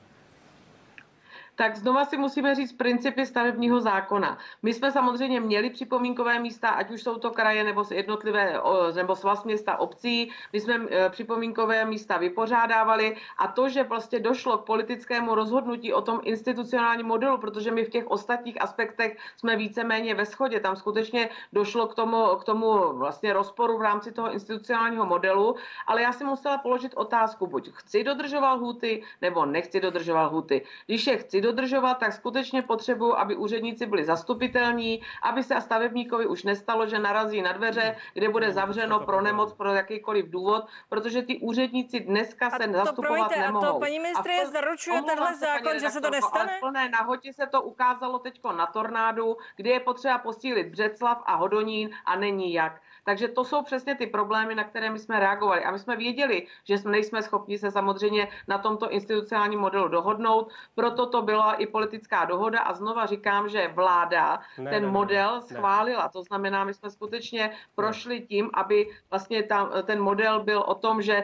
Tak 1.60 1.76
znova 1.76 2.06
si 2.06 2.18
musíme 2.18 2.56
říct 2.56 2.74
principy 2.74 3.26
stavebního 3.26 3.82
zákona. 3.82 4.38
My 4.64 4.74
jsme 4.74 4.92
samozřejmě 4.92 5.40
měli 5.40 5.70
připomínkové 5.70 6.40
místa, 6.40 6.70
ať 6.70 6.92
už 6.92 7.04
jsou 7.04 7.18
to 7.18 7.32
kraje 7.32 7.64
nebo 7.64 7.84
jednotlivé 7.92 8.56
nebo 8.96 9.16
svaz 9.16 9.44
města 9.44 9.80
obcí. 9.80 10.32
My 10.54 10.60
jsme 10.60 10.76
e, 10.76 11.10
připomínkové 11.10 11.86
místa 11.86 12.18
vypořádávali 12.18 13.16
a 13.38 13.48
to, 13.48 13.70
že 13.70 13.84
vlastně 13.84 14.20
došlo 14.20 14.58
k 14.58 14.66
politickému 14.66 15.36
rozhodnutí 15.36 15.94
o 15.94 16.02
tom 16.02 16.20
institucionálním 16.24 17.06
modelu, 17.06 17.38
protože 17.38 17.72
my 17.72 17.84
v 17.84 17.90
těch 17.90 18.08
ostatních 18.08 18.62
aspektech 18.62 19.18
jsme 19.38 19.56
víceméně 19.56 20.16
ve 20.16 20.26
shodě. 20.26 20.60
Tam 20.60 20.76
skutečně 20.76 21.30
došlo 21.54 21.88
k 21.88 21.96
tomu, 21.96 22.26
k 22.40 22.44
tomu 22.44 22.96
vlastně 22.96 23.34
rozporu 23.34 23.78
v 23.78 23.82
rámci 23.82 24.12
toho 24.12 24.32
institucionálního 24.32 25.06
modelu, 25.06 25.56
ale 25.88 26.02
já 26.02 26.12
si 26.12 26.24
musela 26.24 26.58
položit 26.58 26.94
otázku, 26.96 27.48
buď 27.48 27.70
chci 27.74 28.04
dodržovat 28.04 28.54
lhuty, 28.54 29.04
nebo 29.22 29.46
nechci 29.46 29.80
dodržovat 29.80 30.32
lhuty. 30.32 30.64
Když 30.86 31.08
je 31.08 31.18
chci 31.18 31.49
dodržovat, 31.50 31.94
tak 31.94 32.14
skutečně 32.14 32.62
potřebuji, 32.62 33.18
aby 33.18 33.36
úředníci 33.36 33.86
byli 33.86 34.06
zastupitelní, 34.06 35.02
aby 35.24 35.44
se 35.44 35.56
a 35.56 35.62
stavebníkovi 35.62 36.28
už 36.28 36.44
nestalo, 36.44 36.88
že 36.88 37.00
narazí 37.00 37.42
na 37.42 37.52
dveře, 37.52 37.96
kde 38.14 38.30
bude 38.30 38.52
zavřeno 38.52 39.00
pro 39.00 39.22
nemoc, 39.22 39.54
pro 39.54 39.74
jakýkoliv 39.74 40.30
důvod, 40.30 40.68
protože 40.90 41.22
ty 41.22 41.40
úředníci 41.40 42.00
dneska 42.00 42.50
se 42.50 42.64
a 42.64 42.72
zastupovat 42.72 43.08
promiňte, 43.08 43.40
nemohou. 43.40 43.66
A 43.66 43.74
to 43.74 43.80
paní 43.80 44.00
ministře 44.00 44.46
zaručuje 44.52 45.02
tenhle 45.02 45.36
zákon, 45.36 45.80
že 45.80 45.90
se 45.90 46.02
to 46.02 46.10
nestane? 46.10 46.58
v 46.58 46.60
plné 46.60 46.90
nahotě 46.90 47.34
se 47.34 47.48
to 47.48 47.62
ukázalo 47.62 48.20
teď 48.20 48.42
na 48.58 48.66
tornádu, 48.66 49.38
kdy 49.56 49.70
je 49.70 49.80
potřeba 49.80 50.18
posílit 50.18 50.68
Břeclav 50.68 51.24
a 51.26 51.36
Hodonín 51.36 51.90
a 52.06 52.16
není 52.16 52.54
jak. 52.54 52.82
Takže 53.06 53.28
to 53.28 53.44
jsou 53.44 53.64
přesně 53.64 53.96
ty 53.96 54.08
problémy, 54.08 54.56
na 54.56 54.64
které 54.64 54.90
my 54.90 55.00
jsme 55.00 55.20
reagovali. 55.20 55.64
A 55.64 55.72
my 55.72 55.80
jsme 55.80 55.96
věděli, 55.96 56.48
že 56.64 56.78
jsme 56.78 56.92
nejsme 56.92 57.22
schopni 57.24 57.58
se 57.58 57.72
samozřejmě 57.72 58.28
na 58.48 58.58
tomto 58.58 58.90
institucionálním 58.90 59.60
modelu 59.60 59.88
dohodnout, 59.88 60.52
proto 60.76 61.06
to 61.06 61.22
byla 61.22 61.54
i 61.54 61.66
politická 61.66 62.26
dohoda 62.26 62.60
a 62.60 62.74
znova 62.74 63.06
říkám, 63.06 63.50
že 63.50 63.68
vláda 63.68 64.40
Ne, 64.58 64.70
ten 64.72 64.82
ne, 64.84 64.88
ne, 64.88 64.92
model 64.92 65.36
ne. 65.36 65.42
schválila. 65.42 66.10
To 66.10 66.24
znamená, 66.24 66.64
my 66.64 66.74
jsme 66.74 66.90
skutečně 66.90 67.52
prošli 67.76 68.22
tím, 68.22 68.50
aby 68.54 68.90
vlastně 69.10 69.44
tam, 69.44 69.72
ten 69.84 70.02
model 70.02 70.44
byl 70.44 70.60
o 70.60 70.76
tom, 70.76 71.02
že 71.02 71.24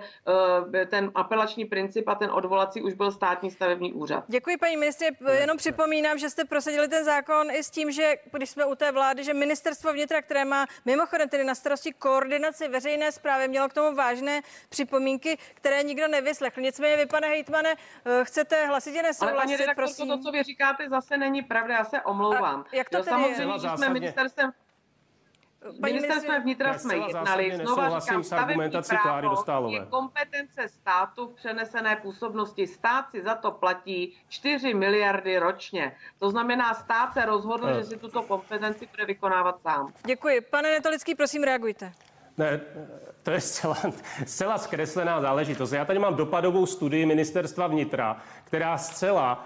eh, 0.73 0.85
ten 0.85 1.11
apelační 1.15 1.65
princip 1.65 2.07
a 2.07 2.15
ten 2.15 2.31
odvolací 2.31 2.81
už 2.81 2.93
byl 2.93 3.11
státní 3.11 3.51
stavební 3.51 3.93
úřad. 3.93 4.23
Děkuji, 4.27 4.57
paní 4.57 4.77
ministře. 4.77 5.05
Jenom 5.39 5.57
připomínám, 5.57 6.17
že 6.17 6.29
jste 6.29 6.45
prosadili 6.45 6.87
ten 6.87 7.05
zákon 7.05 7.51
i 7.51 7.63
s 7.63 7.69
tím, 7.69 7.91
že 7.91 8.13
když 8.31 8.49
jsme 8.49 8.65
u 8.65 8.75
té 8.75 8.91
vlády, 8.91 9.23
že 9.23 9.33
ministerstvo 9.33 9.93
vnitra, 9.93 10.21
které 10.21 10.45
má 10.45 10.65
mimochodem 10.85 11.29
tedy 11.29 11.43
na 11.43 11.55
starosti 11.65 11.93
koordinaci 11.93 12.67
veřejné 12.67 13.11
zprávy, 13.11 13.47
mělo 13.47 13.69
k 13.69 13.73
tomu 13.73 13.95
vážné 13.95 14.41
připomínky, 14.69 15.37
které 15.53 15.83
nikdo 15.83 16.07
nevyslechl. 16.07 16.61
Nicméně 16.61 16.97
vy, 16.97 17.05
pane 17.05 17.27
hejtmane, 17.27 17.73
eh, 18.05 18.25
chcete 18.25 18.65
hlasitě 18.65 18.99
Ale 18.99 19.07
nesouhlasit, 19.09 19.41
paní 19.45 19.55
redaktorko, 19.55 19.89
prosím. 19.95 20.07
to, 20.07 20.17
co 20.17 20.31
vy 20.31 20.43
říkáte, 20.43 20.89
zase 20.89 21.17
není 21.17 21.41
pravda, 21.41 21.73
já 21.73 21.83
se 21.85 22.01
omlouvám. 22.01 22.65
A 22.71 22.75
jak 22.75 22.89
to 22.89 22.97
Jo, 22.97 23.03
tedy 23.03 23.15
je? 23.15 23.35
samozřejmě, 23.35 23.59
že 23.59 23.69
jsme 23.77 23.89
ministerstvem 23.89 24.51
Paní 24.51 24.64
Ministerstvem 25.81 26.21
ministryně- 26.21 26.39
vnitra 26.43 26.67
Já 26.71 26.77
jsme 26.77 26.95
jednali. 26.97 27.57
Znova 27.63 27.99
říkám, 27.99 28.23
s 28.23 28.31
argumentací 28.31 28.85
stavební 28.85 29.01
Kláry 29.03 29.21
právo 29.21 29.35
Dostálové. 29.35 29.73
je 29.77 29.85
kompetence 29.89 30.67
státu 30.67 31.27
v 31.27 31.35
přenesené 31.35 31.95
působnosti. 31.95 32.67
Stát 32.67 33.05
si 33.11 33.21
za 33.23 33.35
to 33.35 33.51
platí 33.51 34.17
4 34.29 34.73
miliardy 34.73 35.37
ročně. 35.37 35.95
To 36.19 36.29
znamená, 36.29 36.73
stát 36.73 37.13
se 37.13 37.25
rozhodl, 37.25 37.67
Eh. 37.67 37.73
že 37.73 37.83
si 37.83 37.97
tuto 37.97 38.21
kompetenci 38.21 38.87
bude 38.91 39.05
vykonávat 39.05 39.61
sám. 39.61 39.93
Děkuji. 40.05 40.41
Pane 40.41 40.69
Netolický, 40.71 41.15
prosím, 41.15 41.43
reagujte. 41.43 41.91
Ne, 42.37 42.61
to 43.23 43.31
je 43.31 43.41
zcela, 43.41 43.75
zcela 44.25 44.57
zkreslená 44.57 45.21
záležitost. 45.21 45.71
Já 45.71 45.85
tady 45.85 45.99
mám 45.99 46.15
dopadovou 46.15 46.65
studii 46.65 47.05
ministerstva 47.05 47.67
vnitra, 47.67 48.17
která 48.43 48.77
zcela 48.77 49.45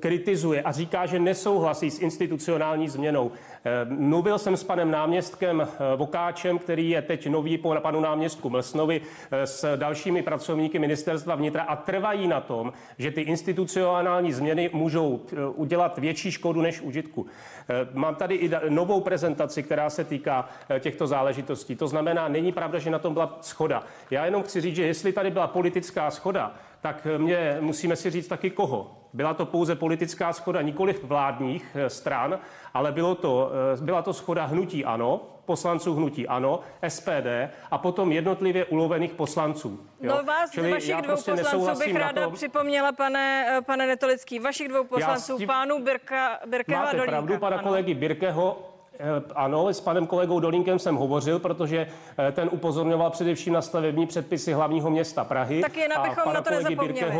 kritizuje 0.00 0.62
a 0.62 0.72
říká, 0.72 1.06
že 1.06 1.18
nesouhlasí 1.18 1.90
s 1.90 2.00
institucionální 2.00 2.88
změnou. 2.88 3.32
Eh, 3.64 3.84
Mluvil 3.84 4.38
jsem 4.38 4.56
s 4.56 4.64
panem 4.64 4.90
náměstkem 4.90 5.60
eh, 5.60 5.96
Vokáčem, 5.96 6.58
který 6.58 6.90
je 6.90 7.02
teď 7.02 7.26
nový 7.26 7.58
po 7.58 7.74
panu 7.80 8.00
náměstku 8.00 8.50
Mlsnovi, 8.50 9.00
eh, 9.30 9.46
s 9.46 9.76
dalšími 9.76 10.22
pracovníky 10.22 10.78
ministerstva 10.78 11.34
vnitra 11.34 11.62
a 11.62 11.76
trvají 11.76 12.28
na 12.28 12.40
tom, 12.40 12.72
že 12.98 13.10
ty 13.10 13.20
institucionální 13.20 14.32
změny 14.32 14.70
můžou 14.72 15.20
eh, 15.32 15.46
udělat 15.46 15.98
větší 15.98 16.30
škodu 16.30 16.60
než 16.60 16.80
užitku. 16.80 17.26
Eh, 17.68 17.88
Mám 17.92 18.14
tady 18.14 18.34
i 18.34 18.50
novou 18.68 19.00
prezentaci, 19.00 19.62
která 19.62 19.90
se 19.90 20.04
týká 20.04 20.48
eh, 20.68 20.80
těchto 20.80 21.06
záležitostí. 21.06 21.76
To 21.76 21.88
znamená, 21.88 22.28
není 22.28 22.52
pravda, 22.52 22.78
že 22.78 22.90
na 22.90 22.98
tom 22.98 23.12
byla 23.12 23.38
schoda. 23.40 23.82
Já 24.10 24.24
jenom 24.24 24.42
chci 24.42 24.60
říct, 24.60 24.76
že 24.76 24.86
jestli 24.86 25.12
tady 25.12 25.30
byla 25.30 25.46
politická 25.46 26.10
schoda, 26.10 26.54
tak 26.80 27.06
eh, 27.14 27.18
mě 27.18 27.56
musíme 27.60 27.96
si 27.96 28.10
říct 28.10 28.28
taky 28.28 28.50
koho. 28.50 29.01
Byla 29.14 29.34
to 29.34 29.46
pouze 29.46 29.74
politická 29.74 30.32
schoda 30.32 30.62
nikoliv 30.62 31.04
vládních 31.04 31.66
eh, 31.74 31.90
stran, 31.90 32.38
ale 32.74 32.92
bylo 32.92 33.14
to, 33.14 33.50
eh, 33.74 33.84
byla 33.84 34.02
to 34.02 34.12
schoda 34.12 34.44
hnutí 34.44 34.84
ANO, 34.84 35.20
poslanců 35.44 35.94
hnutí 35.94 36.28
ANO, 36.28 36.60
SPD 36.88 37.50
a 37.70 37.78
potom 37.78 38.12
jednotlivě 38.12 38.64
ulovených 38.64 39.12
poslanců. 39.14 39.80
jo. 40.00 40.14
No 40.16 40.24
vás, 40.24 40.50
Čili 40.50 40.70
vašich 40.70 40.94
dvou 40.96 41.02
prostě 41.02 41.30
poslanců 41.32 41.78
bych 41.84 41.96
ráda 41.96 42.22
tom- 42.24 42.32
připomněla, 42.34 42.92
pane, 42.92 43.46
eh, 43.58 43.60
pane 43.62 43.86
Netolický, 43.86 44.38
vašich 44.38 44.68
dvou 44.68 44.84
poslanců, 44.84 45.38
tím- 45.38 45.46
pánů 45.46 45.82
Birka, 45.84 46.38
Birkeho 46.46 46.80
a 46.80 46.84
Máte 46.84 46.96
Dolínka. 46.96 47.10
pravdu, 47.12 47.38
pana 47.38 47.56
ano. 47.56 47.68
kolegy 47.68 47.94
Birkeho. 47.94 48.68
eh, 48.98 49.06
Ano, 49.34 49.68
s 49.68 49.80
panem 49.80 50.06
kolegou 50.06 50.40
Dolínkem 50.40 50.78
jsem 50.78 50.96
hovořil, 50.96 51.38
protože 51.38 51.86
ten 52.32 52.48
upozorňoval 52.52 53.10
především 53.10 53.52
na 53.52 53.62
stavební 53.62 54.06
předpisy 54.06 54.52
hlavního 54.52 54.90
města 54.90 55.24
Prahy. 55.24 55.60
Tak 55.60 55.76
jen 55.76 55.92
A 55.92 55.96
abychom 55.96 56.24
pana 56.24 56.34
na 56.34 56.42
to 56.42 56.50
nezapomněli. 56.50 57.12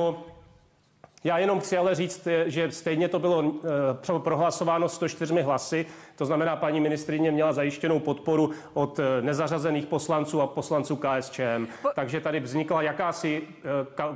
Já 1.25 1.39
jenom 1.39 1.61
chci 1.61 1.77
ale 1.77 1.95
říct, 1.95 2.27
eh, 2.27 2.51
že 2.51 2.73
stejně 2.73 3.09
to 3.09 3.19
bylo 3.19 3.45
eh, 3.45 3.69
pro- 4.07 4.21
prohlasováno 4.21 4.89
104 4.89 5.43
hlasy, 5.43 5.87
to 6.17 6.27
znamená, 6.27 6.57
paní 6.57 6.81
ministrině 6.81 7.31
měla 7.31 7.53
zajištěnou 7.53 7.99
podporu 7.99 8.51
od 8.75 8.99
eh, 8.99 9.23
nezařazených 9.23 9.87
poslanců 9.87 10.41
a 10.41 10.47
poslanců 10.47 10.97
KSČM. 10.97 11.67
Takže 11.95 12.21
tady 12.21 12.41
vznikla 12.41 12.83
jakási 12.83 13.43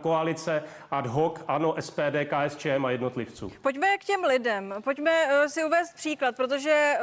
koalice 0.01 0.63
ad 0.91 1.07
hoc, 1.07 1.41
ano, 1.49 1.75
SPD, 1.81 2.25
KSČM 2.25 2.85
a 2.85 2.91
jednotlivců. 2.91 3.53
Pojďme 3.63 3.99
k 3.99 4.05
těm 4.05 4.25
lidem. 4.25 4.75
Pojďme 4.85 5.13
si 5.47 5.65
uvést 5.65 5.95
příklad, 5.95 6.37
protože 6.37 6.95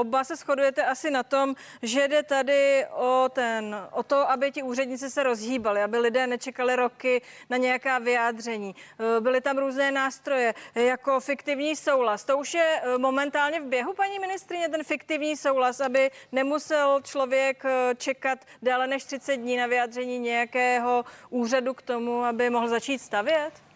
oba 0.00 0.24
se 0.24 0.36
shodujete 0.36 0.84
asi 0.84 1.10
na 1.10 1.22
tom, 1.22 1.54
že 1.82 2.08
jde 2.08 2.22
tady 2.22 2.86
o, 2.90 3.28
ten, 3.32 3.76
o 3.92 4.02
to, 4.02 4.30
aby 4.30 4.52
ti 4.52 4.62
úředníci 4.62 5.10
se 5.10 5.22
rozhýbali, 5.22 5.82
aby 5.82 5.98
lidé 5.98 6.26
nečekali 6.26 6.76
roky 6.76 7.22
na 7.50 7.56
nějaká 7.56 7.98
vyjádření. 7.98 8.74
Uh, 8.74 9.20
byly 9.20 9.40
tam 9.40 9.58
různé 9.58 9.90
nástroje, 9.90 10.54
jako 10.74 11.20
fiktivní 11.20 11.76
souhlas. 11.76 12.24
To 12.24 12.38
už 12.38 12.54
je 12.54 12.82
uh, 12.82 12.98
momentálně 12.98 13.60
v 13.60 13.66
běhu, 13.66 13.94
paní 13.94 14.18
ministrině, 14.18 14.68
ten 14.68 14.84
fiktivní 14.84 15.36
souhlas, 15.36 15.80
aby 15.80 16.10
nemusel 16.32 17.00
člověk 17.02 17.64
uh, 17.64 17.70
čekat 17.96 18.38
déle 18.62 18.86
než 18.86 19.04
30 19.04 19.36
dní 19.36 19.56
na 19.56 19.66
vyjádření 19.66 20.18
nějakého 20.18 21.04
úřadu 21.30 21.74
k 21.74 21.82
tomu, 21.82 22.24
aby 22.24 22.50
mohl 22.50 22.68
začít 22.68 22.98
stavět? 22.98 23.67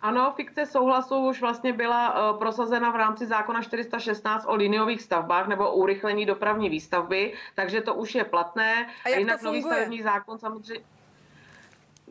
Ano, 0.00 0.32
fikce 0.36 0.66
souhlasu 0.66 1.16
už 1.16 1.40
vlastně 1.40 1.72
byla 1.72 2.30
uh, 2.32 2.38
prosazena 2.38 2.90
v 2.90 2.96
rámci 2.96 3.26
zákona 3.26 3.62
416 3.62 4.44
o 4.48 4.54
liniových 4.54 5.02
stavbách 5.02 5.48
nebo 5.48 5.72
urychlení 5.72 6.26
dopravní 6.26 6.68
výstavby, 6.68 7.34
takže 7.54 7.80
to 7.80 7.94
už 7.94 8.14
je 8.14 8.24
platné. 8.24 8.86
A 9.04 9.08
jak 9.08 9.16
to 9.16 9.20
jinak 9.20 9.42
nový 9.42 9.60
funguje? 9.60 9.74
stavební 9.74 10.02
zákon 10.02 10.38
samozřejmě 10.38 10.97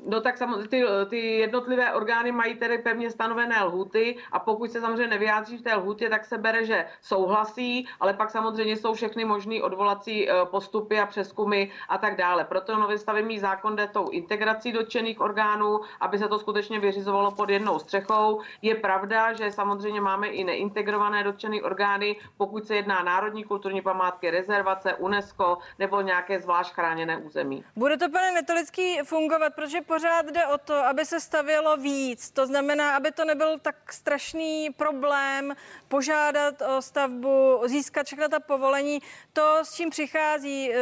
No 0.06 0.22
tak 0.22 0.38
samozřejmě 0.38 0.68
ty, 0.68 0.84
ty 1.10 1.38
jednotlivé 1.38 1.94
orgány 1.94 2.32
mají 2.32 2.56
tedy 2.56 2.78
pevně 2.78 3.12
stanovené 3.12 3.64
lhuty 3.64 4.18
a 4.32 4.40
pokud 4.40 4.72
se 4.72 4.82
samozřejmě 4.82 5.08
nevyjádří 5.08 5.58
v 5.58 5.62
té 5.62 5.76
lhutě, 5.76 6.10
tak 6.10 6.26
se 6.26 6.38
bere, 6.38 6.66
že 6.66 6.86
souhlasí, 7.02 7.88
ale 8.00 8.14
pak 8.14 8.32
samozřejmě 8.32 8.78
jsou 8.78 8.94
všechny 8.94 9.26
možné 9.26 9.62
odvolací 9.62 10.30
eh, 10.30 10.34
postupy 10.46 11.00
a 11.00 11.06
přeskumy 11.06 11.72
a 11.90 11.98
tak 11.98 12.18
dále. 12.18 12.44
Proto 12.44 12.78
nový 12.78 12.98
stavební 12.98 13.40
zákon 13.40 13.76
jde 13.76 13.88
tou 13.88 14.10
integrací 14.10 14.72
dotčených 14.72 15.22
orgánů, 15.22 15.80
aby 16.00 16.18
se 16.18 16.28
to 16.28 16.40
skutečně 16.40 16.80
vyřizovalo 16.80 17.32
pod 17.32 17.50
jednou 17.50 17.80
střechou. 17.80 18.42
Je 18.62 18.76
pravda, 18.76 19.34
že 19.34 19.52
samozřejmě 19.52 20.02
máme 20.02 20.28
i 20.28 20.44
neintegrované 20.44 21.24
dotčené 21.24 21.62
orgány, 21.62 22.16
pokud 22.38 22.68
se 22.68 22.76
jedná 22.76 23.04
národní 23.04 23.44
kulturní 23.44 23.82
památky, 23.82 24.32
rezervace, 24.32 24.94
UNESCO 24.94 25.58
nebo 25.80 26.02
nějaké 26.02 26.40
zvlášť 26.40 26.74
chráněné 26.74 27.18
území. 27.18 27.64
Bude 27.76 27.98
to, 27.98 28.10
pane 28.10 28.32
Netolický, 28.32 29.00
fungovat, 29.04 29.54
protože 29.56 29.82
pořád 29.88 30.26
jde 30.26 30.46
o 30.48 30.58
to, 30.58 30.74
aby 30.74 31.06
se 31.06 31.20
stavělo 31.20 31.78
víc. 31.78 32.32
To 32.32 32.48
znamená, 32.48 32.96
aby 32.96 33.12
to 33.12 33.26
nebyl 33.26 33.60
tak 33.60 33.94
strašný 33.94 34.70
problém 34.78 35.56
požádat 35.88 36.62
o 36.62 36.82
stavbu, 36.82 37.62
získat 37.66 38.06
všechna 38.06 38.28
ta 38.28 38.40
povolení. 38.40 39.00
To, 39.34 39.60
s 39.64 39.74
čím 39.74 39.90
přichází 39.90 40.72
eh, 40.72 40.80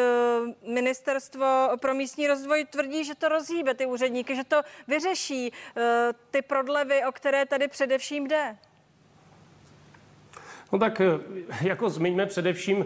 ministerstvo 0.67 1.69
pro 1.79 1.93
místní 1.93 2.27
rozvoj, 2.27 2.65
tvrdí, 2.65 3.03
že 3.03 3.15
to 3.15 3.29
rozhýbe 3.29 3.73
ty 3.73 3.85
úředníky, 3.85 4.35
že 4.35 4.43
to 4.43 4.61
vyřeší 4.87 5.53
eh, 5.77 6.13
ty 6.31 6.41
prodlevy, 6.41 7.05
o 7.05 7.11
které 7.11 7.45
tady 7.45 7.67
především 7.67 8.27
jde. 8.27 8.57
No 10.71 10.79
tak 10.79 11.01
eh, 11.01 11.05
jako 11.61 11.89
zmiňme 11.89 12.25
především 12.25 12.85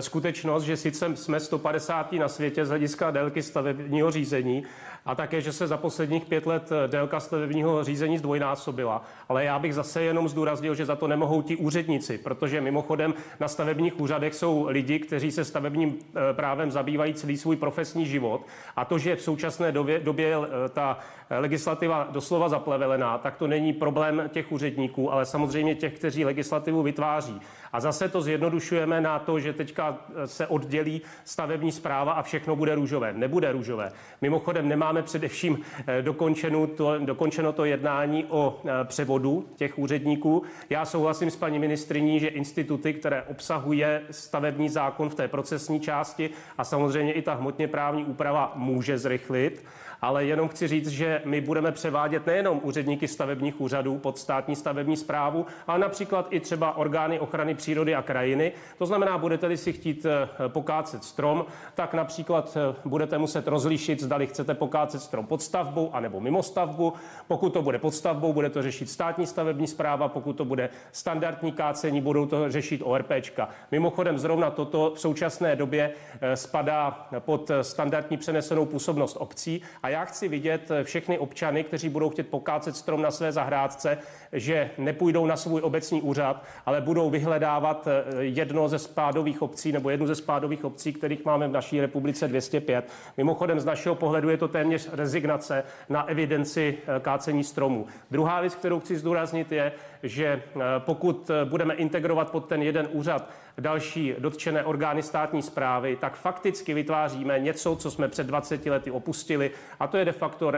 skutečnost, 0.00 0.62
že 0.62 0.76
sice 0.76 1.16
jsme 1.16 1.40
150. 1.40 2.12
na 2.12 2.28
světě 2.28 2.64
z 2.64 2.68
hlediska 2.68 3.10
délky 3.10 3.42
stavebního 3.42 4.10
řízení 4.10 4.66
a 5.06 5.14
také, 5.14 5.40
že 5.40 5.52
se 5.52 5.66
za 5.66 5.76
posledních 5.76 6.24
pět 6.24 6.46
let 6.46 6.72
eh, 6.72 6.88
délka 6.88 7.20
stavebního 7.20 7.84
řízení 7.84 8.18
zdvojnásobila. 8.18 9.02
Ale 9.28 9.44
já 9.44 9.58
bych 9.58 9.74
zase 9.74 10.02
jenom 10.02 10.28
zdůraznil, 10.28 10.74
že 10.74 10.86
za 10.86 10.96
to 10.96 11.08
nemohou 11.08 11.42
ti 11.42 11.56
úředníci, 11.56 12.18
protože 12.18 12.60
mimochodem 12.60 13.14
na 13.40 13.48
stavebních 13.48 14.00
úřadech 14.00 14.34
jsou 14.34 14.66
lidi, 14.68 14.98
kteří 14.98 15.30
se 15.30 15.44
stavebním 15.44 15.98
eh, 15.98 16.34
právem 16.34 16.70
zabývají 16.70 17.14
celý 17.14 17.36
svůj 17.36 17.56
profesní 17.56 18.06
život. 18.06 18.46
A 18.76 18.84
to, 18.84 18.98
že 18.98 19.16
v 19.16 19.22
současné 19.22 19.72
době, 19.72 20.00
době 20.00 20.36
eh, 20.36 20.68
ta 20.68 20.98
legislativa 21.30 22.08
doslova 22.10 22.48
zaplevelená, 22.48 23.18
tak 23.18 23.36
to 23.36 23.46
není 23.46 23.72
problém 23.72 24.22
těch 24.32 24.52
úředníků, 24.52 25.12
ale 25.12 25.26
samozřejmě 25.26 25.74
těch, 25.74 25.94
kteří 25.94 26.24
legislativu 26.24 26.82
vytváří. 26.82 27.40
A 27.72 27.80
zase 27.80 28.08
to 28.08 28.22
zjednodušujeme 28.22 29.00
na 29.00 29.18
to, 29.18 29.40
že 29.40 29.52
teďka 29.52 29.98
eh, 29.98 30.26
se 30.26 30.46
oddělí 30.46 31.02
stavební 31.24 31.72
zpráva 31.72 32.12
a 32.12 32.22
všechno 32.22 32.56
bude 32.56 32.74
růžové. 32.74 33.12
Nebude 33.12 33.52
růžové. 33.52 33.92
Mimochodem 34.20 34.68
nemáme 34.68 35.02
především 35.02 35.58
eh, 35.86 36.02
dokončeno 36.02 36.66
to, 36.66 36.98
dokončeno 36.98 37.52
to 37.52 37.64
jednání 37.64 38.24
o 38.28 38.60
eh, 38.64 38.84
převodu 38.84 39.48
těch 39.56 39.78
úředníků. 39.78 40.42
Já 40.70 40.84
souhlasím 40.84 41.30
s 41.30 41.36
paní 41.36 41.58
ministriní, 41.58 42.20
že 42.20 42.28
instituty, 42.28 42.94
které 42.94 43.22
obsahuje 43.22 44.02
stavební 44.10 44.68
zákon 44.68 45.08
v 45.08 45.14
té 45.14 45.28
procesní 45.28 45.80
části 45.80 46.30
a 46.58 46.64
samozřejmě 46.64 47.12
i 47.12 47.22
ta 47.22 47.34
hmotně 47.34 47.68
právní 47.68 48.04
úprava 48.04 48.52
může 48.54 48.98
zrychlit. 48.98 49.64
Ale 50.00 50.24
jenom 50.24 50.48
chci 50.48 50.68
říct, 50.68 50.88
že 50.88 51.22
my 51.24 51.40
budeme 51.40 51.72
převádět 51.72 52.26
nejenom 52.26 52.60
úředníky 52.62 53.08
stavebních 53.08 53.60
úřadů 53.60 53.98
pod 53.98 54.18
státní 54.18 54.56
stavební 54.56 54.96
zprávu, 54.96 55.46
ale 55.66 55.78
například 55.78 56.26
i 56.30 56.40
třeba 56.40 56.76
orgány 56.76 57.20
ochrany 57.20 57.54
přírody 57.54 57.94
a 57.94 58.02
krajiny. 58.02 58.52
To 58.78 58.86
znamená, 58.86 59.18
budete-li 59.18 59.56
si 59.56 59.72
chtít 59.72 60.06
eh, 60.06 60.28
pokácet 60.48 61.04
strom, 61.04 61.44
tak 61.74 61.94
například 61.94 62.56
eh, 62.56 62.76
budete 62.84 63.18
muset 63.18 63.48
rozlišit, 63.48 64.02
zdali 64.02 64.26
chcete 64.26 64.54
pokácet 64.54 65.02
strom 65.02 65.26
pod 65.26 65.42
stavbou 65.42 65.94
anebo 65.94 66.20
mimo 66.20 66.42
stavbu. 66.42 66.92
Pokud 67.28 67.50
to 67.50 67.62
bude 67.62 67.78
pod 67.78 67.94
stavbou, 67.94 68.32
bude 68.32 68.50
to 68.50 68.62
řešit 68.62 68.90
státní 68.90 69.26
stavební 69.26 69.66
zpráva, 69.66 70.08
pokud 70.08 70.32
to 70.32 70.44
bude 70.44 70.68
standardní 70.92 71.52
kácení, 71.52 72.00
budou 72.00 72.26
to 72.26 72.50
řešit 72.50 72.82
ORPčka. 72.84 73.48
Mimochodem 73.70 74.18
zrovna 74.18 74.50
toto 74.50 74.92
v 74.94 75.00
současné 75.00 75.56
době 75.56 75.90
eh, 76.20 76.36
spadá 76.36 77.08
pod 77.18 77.50
standardní 77.62 78.16
přenesenou 78.16 78.66
působnost 78.66 79.16
obcí 79.20 79.62
a 79.82 79.87
já 79.88 80.04
chci 80.04 80.28
vidět 80.28 80.70
všechny 80.82 81.18
občany, 81.18 81.64
kteří 81.64 81.88
budou 81.88 82.10
chtět 82.10 82.28
pokácet 82.28 82.76
strom 82.76 83.02
na 83.02 83.10
své 83.10 83.32
zahrádce, 83.32 83.98
že 84.32 84.70
nepůjdou 84.78 85.26
na 85.26 85.36
svůj 85.36 85.60
obecní 85.64 86.02
úřad, 86.02 86.44
ale 86.66 86.80
budou 86.80 87.10
vyhledávat 87.10 87.88
jedno 88.18 88.68
ze 88.68 88.78
spádových 88.78 89.42
obcí 89.42 89.72
nebo 89.72 89.90
jednu 89.90 90.06
ze 90.06 90.14
spádových 90.14 90.64
obcí, 90.64 90.92
kterých 90.92 91.24
máme 91.24 91.48
v 91.48 91.52
naší 91.52 91.80
republice 91.80 92.28
205. 92.28 92.88
Mimochodem 93.16 93.60
z 93.60 93.64
našeho 93.64 93.94
pohledu 93.94 94.30
je 94.30 94.36
to 94.36 94.48
téměř 94.48 94.88
rezignace 94.92 95.64
na 95.88 96.08
evidenci 96.08 96.78
eh, 96.78 97.00
kácení 97.00 97.44
stromů. 97.44 97.86
Druhá 98.10 98.40
věc, 98.40 98.54
kterou 98.54 98.80
chci 98.80 98.96
zdůraznit, 98.96 99.52
je, 99.52 99.72
že 100.02 100.26
eh, 100.26 100.60
pokud 100.78 101.30
eh, 101.30 101.44
budeme 101.44 101.74
integrovat 101.74 102.30
pod 102.30 102.48
ten 102.48 102.62
jeden 102.62 102.88
úřad 102.92 103.30
další 103.58 104.14
dotčené 104.18 104.64
orgány 104.64 105.02
státní 105.02 105.42
zprávy, 105.42 105.96
tak 105.96 106.16
fakticky 106.16 106.74
vytváříme 106.74 107.38
něco, 107.38 107.76
co 107.76 107.90
jsme 107.90 108.08
před 108.08 108.26
20 108.26 108.66
lety 108.66 108.90
opustili, 108.90 109.50
a 109.80 109.86
to 109.86 109.96
je 109.96 110.04
de 110.04 110.12
facto 110.12 110.52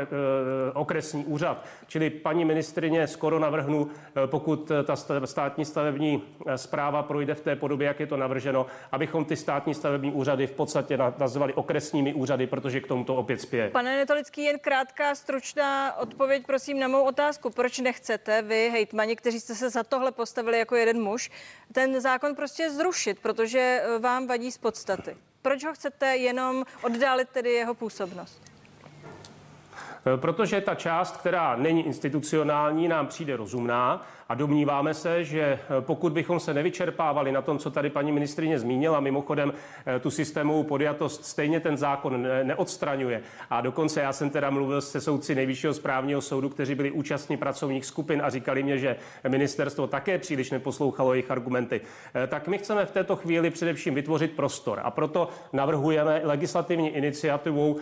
okresní 0.74 1.24
úřad. 1.24 1.64
Čili 1.86 2.10
paní 2.10 2.44
ministrině 2.44 3.06
skoro 3.06 3.38
navrhnu, 3.38 3.90
pokud 4.26 4.72
ta 4.84 4.96
státní 5.24 5.64
stavební 5.64 6.22
zpráva 6.56 7.02
projde 7.02 7.34
v 7.34 7.40
té 7.40 7.56
podobě, 7.56 7.86
jak 7.86 8.00
je 8.00 8.06
to 8.06 8.16
navrženo, 8.16 8.66
abychom 8.92 9.24
ty 9.24 9.36
státní 9.36 9.74
stavební 9.74 10.12
úřady 10.12 10.46
v 10.46 10.52
podstatě 10.52 10.98
nazvali 11.18 11.54
okresními 11.54 12.14
úřady, 12.14 12.46
protože 12.46 12.80
k 12.80 12.86
tomu 12.86 13.04
to 13.04 13.16
opět 13.16 13.40
spěje. 13.40 13.70
Pane 13.70 13.96
Netolický, 13.96 14.44
jen 14.44 14.58
krátká, 14.58 15.14
stručná 15.14 15.96
odpověď, 15.96 16.46
prosím, 16.46 16.78
na 16.78 16.88
mou 16.88 17.02
otázku. 17.02 17.50
Proč 17.50 17.78
nechcete 17.78 18.42
vy, 18.42 18.70
hejtmani, 18.72 19.16
kteří 19.16 19.29
jste 19.32 19.54
se 19.54 19.70
za 19.70 19.82
tohle 19.82 20.12
postavili 20.12 20.58
jako 20.58 20.76
jeden 20.76 21.02
muž, 21.02 21.30
ten 21.72 22.00
zákon 22.00 22.34
prostě 22.34 22.70
zrušit, 22.70 23.18
protože 23.18 23.82
eh, 23.82 23.98
vám 23.98 24.26
vadí 24.26 24.52
z 24.52 24.58
podstaty? 24.58 25.16
Proč 25.42 25.64
ho 25.64 25.74
chcete 25.74 26.16
jenom 26.16 26.64
oddálit 26.82 27.28
tedy 27.28 27.50
jeho 27.52 27.74
působnost? 27.74 28.42
Eh, 30.14 30.16
protože 30.16 30.60
ta 30.60 30.74
část, 30.74 31.16
která 31.16 31.56
není 31.56 31.86
institucionální, 31.86 32.88
nám 32.88 33.06
přijde 33.06 33.36
rozumná 33.36 34.06
a 34.30 34.34
domníváme 34.34 34.94
se, 34.94 35.24
že 35.24 35.40
eh, 35.40 35.58
pokud 35.80 36.12
bychom 36.12 36.40
se 36.40 36.54
nevyčerpávali 36.54 37.32
na 37.32 37.42
tom, 37.42 37.58
co 37.58 37.70
tady 37.70 37.90
paní 37.90 38.12
ministrině 38.12 38.58
zmínila, 38.58 39.00
mimochodem 39.00 39.52
eh, 39.86 39.98
tu 39.98 40.10
systémovou 40.10 40.62
podjatost 40.62 41.24
stejně 41.24 41.60
ten 41.60 41.76
zákon 41.76 42.26
neodstraňuje. 42.42 43.22
A 43.50 43.60
dokonce 43.60 44.00
já 44.00 44.12
jsem 44.12 44.30
teda 44.30 44.50
mluvil 44.50 44.80
se 44.80 45.00
soudci 45.00 45.34
Nejvyššího 45.34 45.74
správního 45.74 46.20
soudu, 46.20 46.48
kteří 46.48 46.74
byli 46.74 46.90
účastní 46.90 47.36
pracovních 47.36 47.86
skupin 47.86 48.22
a 48.24 48.30
říkali 48.30 48.62
mě, 48.62 48.78
že 48.78 48.96
ministerstvo 49.28 49.86
také 49.86 50.18
příliš 50.18 50.50
neposlouchalo 50.50 51.14
jejich 51.14 51.30
argumenty. 51.30 51.80
Eh, 52.14 52.26
tak 52.26 52.48
my 52.48 52.58
chceme 52.58 52.86
v 52.86 52.90
této 52.90 53.16
chvíli 53.16 53.50
především 53.50 53.94
vytvořit 53.94 54.32
prostor 54.32 54.80
a 54.82 54.90
proto 54.90 55.28
navrhujeme 55.52 56.20
legislativní 56.24 56.90
iniciativou 56.90 57.76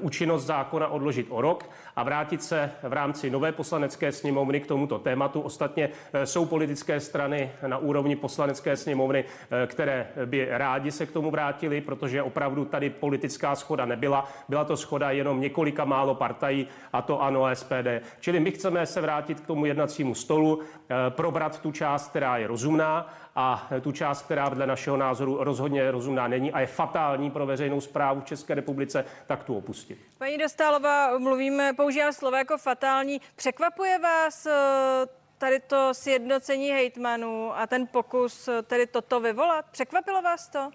účinnost 0.00 0.44
zákona 0.44 0.88
odložit 0.88 1.26
o 1.30 1.40
rok 1.40 1.70
a 1.96 2.02
vrátit 2.02 2.42
se 2.42 2.70
v 2.82 2.92
rámci 2.92 3.30
nové 3.30 3.52
poslanecké 3.52 4.12
sněmovny 4.12 4.60
k 4.60 4.66
tomuto 4.66 4.98
tématu. 4.98 5.40
Ostatně 5.40 5.83
Samozřejmě 5.88 6.34
jsou 6.34 6.46
politické 6.46 7.00
strany 7.00 7.52
na 7.66 7.78
úrovni 7.78 8.16
poslanecké 8.16 8.76
sněmovny, 8.76 9.24
eh, 9.24 9.66
které 9.66 10.08
by 10.24 10.48
rádi 10.50 10.90
se 10.90 11.06
k 11.06 11.12
tomu 11.12 11.30
vrátili, 11.30 11.80
protože 11.80 12.22
opravdu 12.22 12.64
tady 12.64 12.90
politická 12.90 13.54
schoda 13.54 13.84
nebyla. 13.84 14.28
Byla 14.48 14.64
to 14.64 14.76
schoda 14.76 15.10
jenom 15.10 15.40
několika 15.40 15.84
málo 15.84 16.14
partají, 16.14 16.68
a 16.92 17.02
to 17.02 17.22
ANO 17.22 17.46
SPD. 17.46 18.00
Čili 18.20 18.40
my 18.40 18.50
chceme 18.50 18.86
se 18.86 19.00
vrátit 19.00 19.40
k 19.40 19.46
tomu 19.46 19.66
jednacímu 19.66 20.14
stolu, 20.14 20.60
eh, 20.60 20.94
probrat 21.10 21.60
tu 21.60 21.72
část, 21.72 22.08
která 22.08 22.36
je 22.36 22.46
rozumná 22.46 23.14
a 23.36 23.68
tu 23.80 23.92
část, 23.92 24.22
která 24.22 24.48
dle 24.48 24.66
našeho 24.66 24.96
názoru 24.96 25.44
rozhodně 25.44 25.90
rozumná 25.90 26.28
není 26.28 26.52
a 26.52 26.60
je 26.60 26.66
fatální 26.66 27.30
pro 27.30 27.46
veřejnou 27.46 27.80
zprávu 27.80 28.20
v 28.20 28.24
České 28.24 28.54
republice, 28.54 29.04
tak 29.26 29.44
tu 29.44 29.56
opustit. 29.56 29.98
Paní 30.18 30.38
Dostálová, 30.38 31.18
mluvíme, 31.18 31.72
používám 31.72 32.12
slovo 32.12 32.36
jako 32.36 32.58
fatální. 32.58 33.20
Překvapuje 33.36 33.98
vás 33.98 34.46
eh, 34.46 35.23
tady 35.38 35.60
to 35.60 35.94
sjednocení 35.94 36.70
hejtmanů 36.70 37.58
a 37.58 37.66
ten 37.66 37.86
pokus 37.86 38.48
tedy 38.62 38.86
toto 38.86 39.20
vyvolat? 39.20 39.66
Překvapilo 39.70 40.22
vás 40.22 40.48
to? 40.48 40.70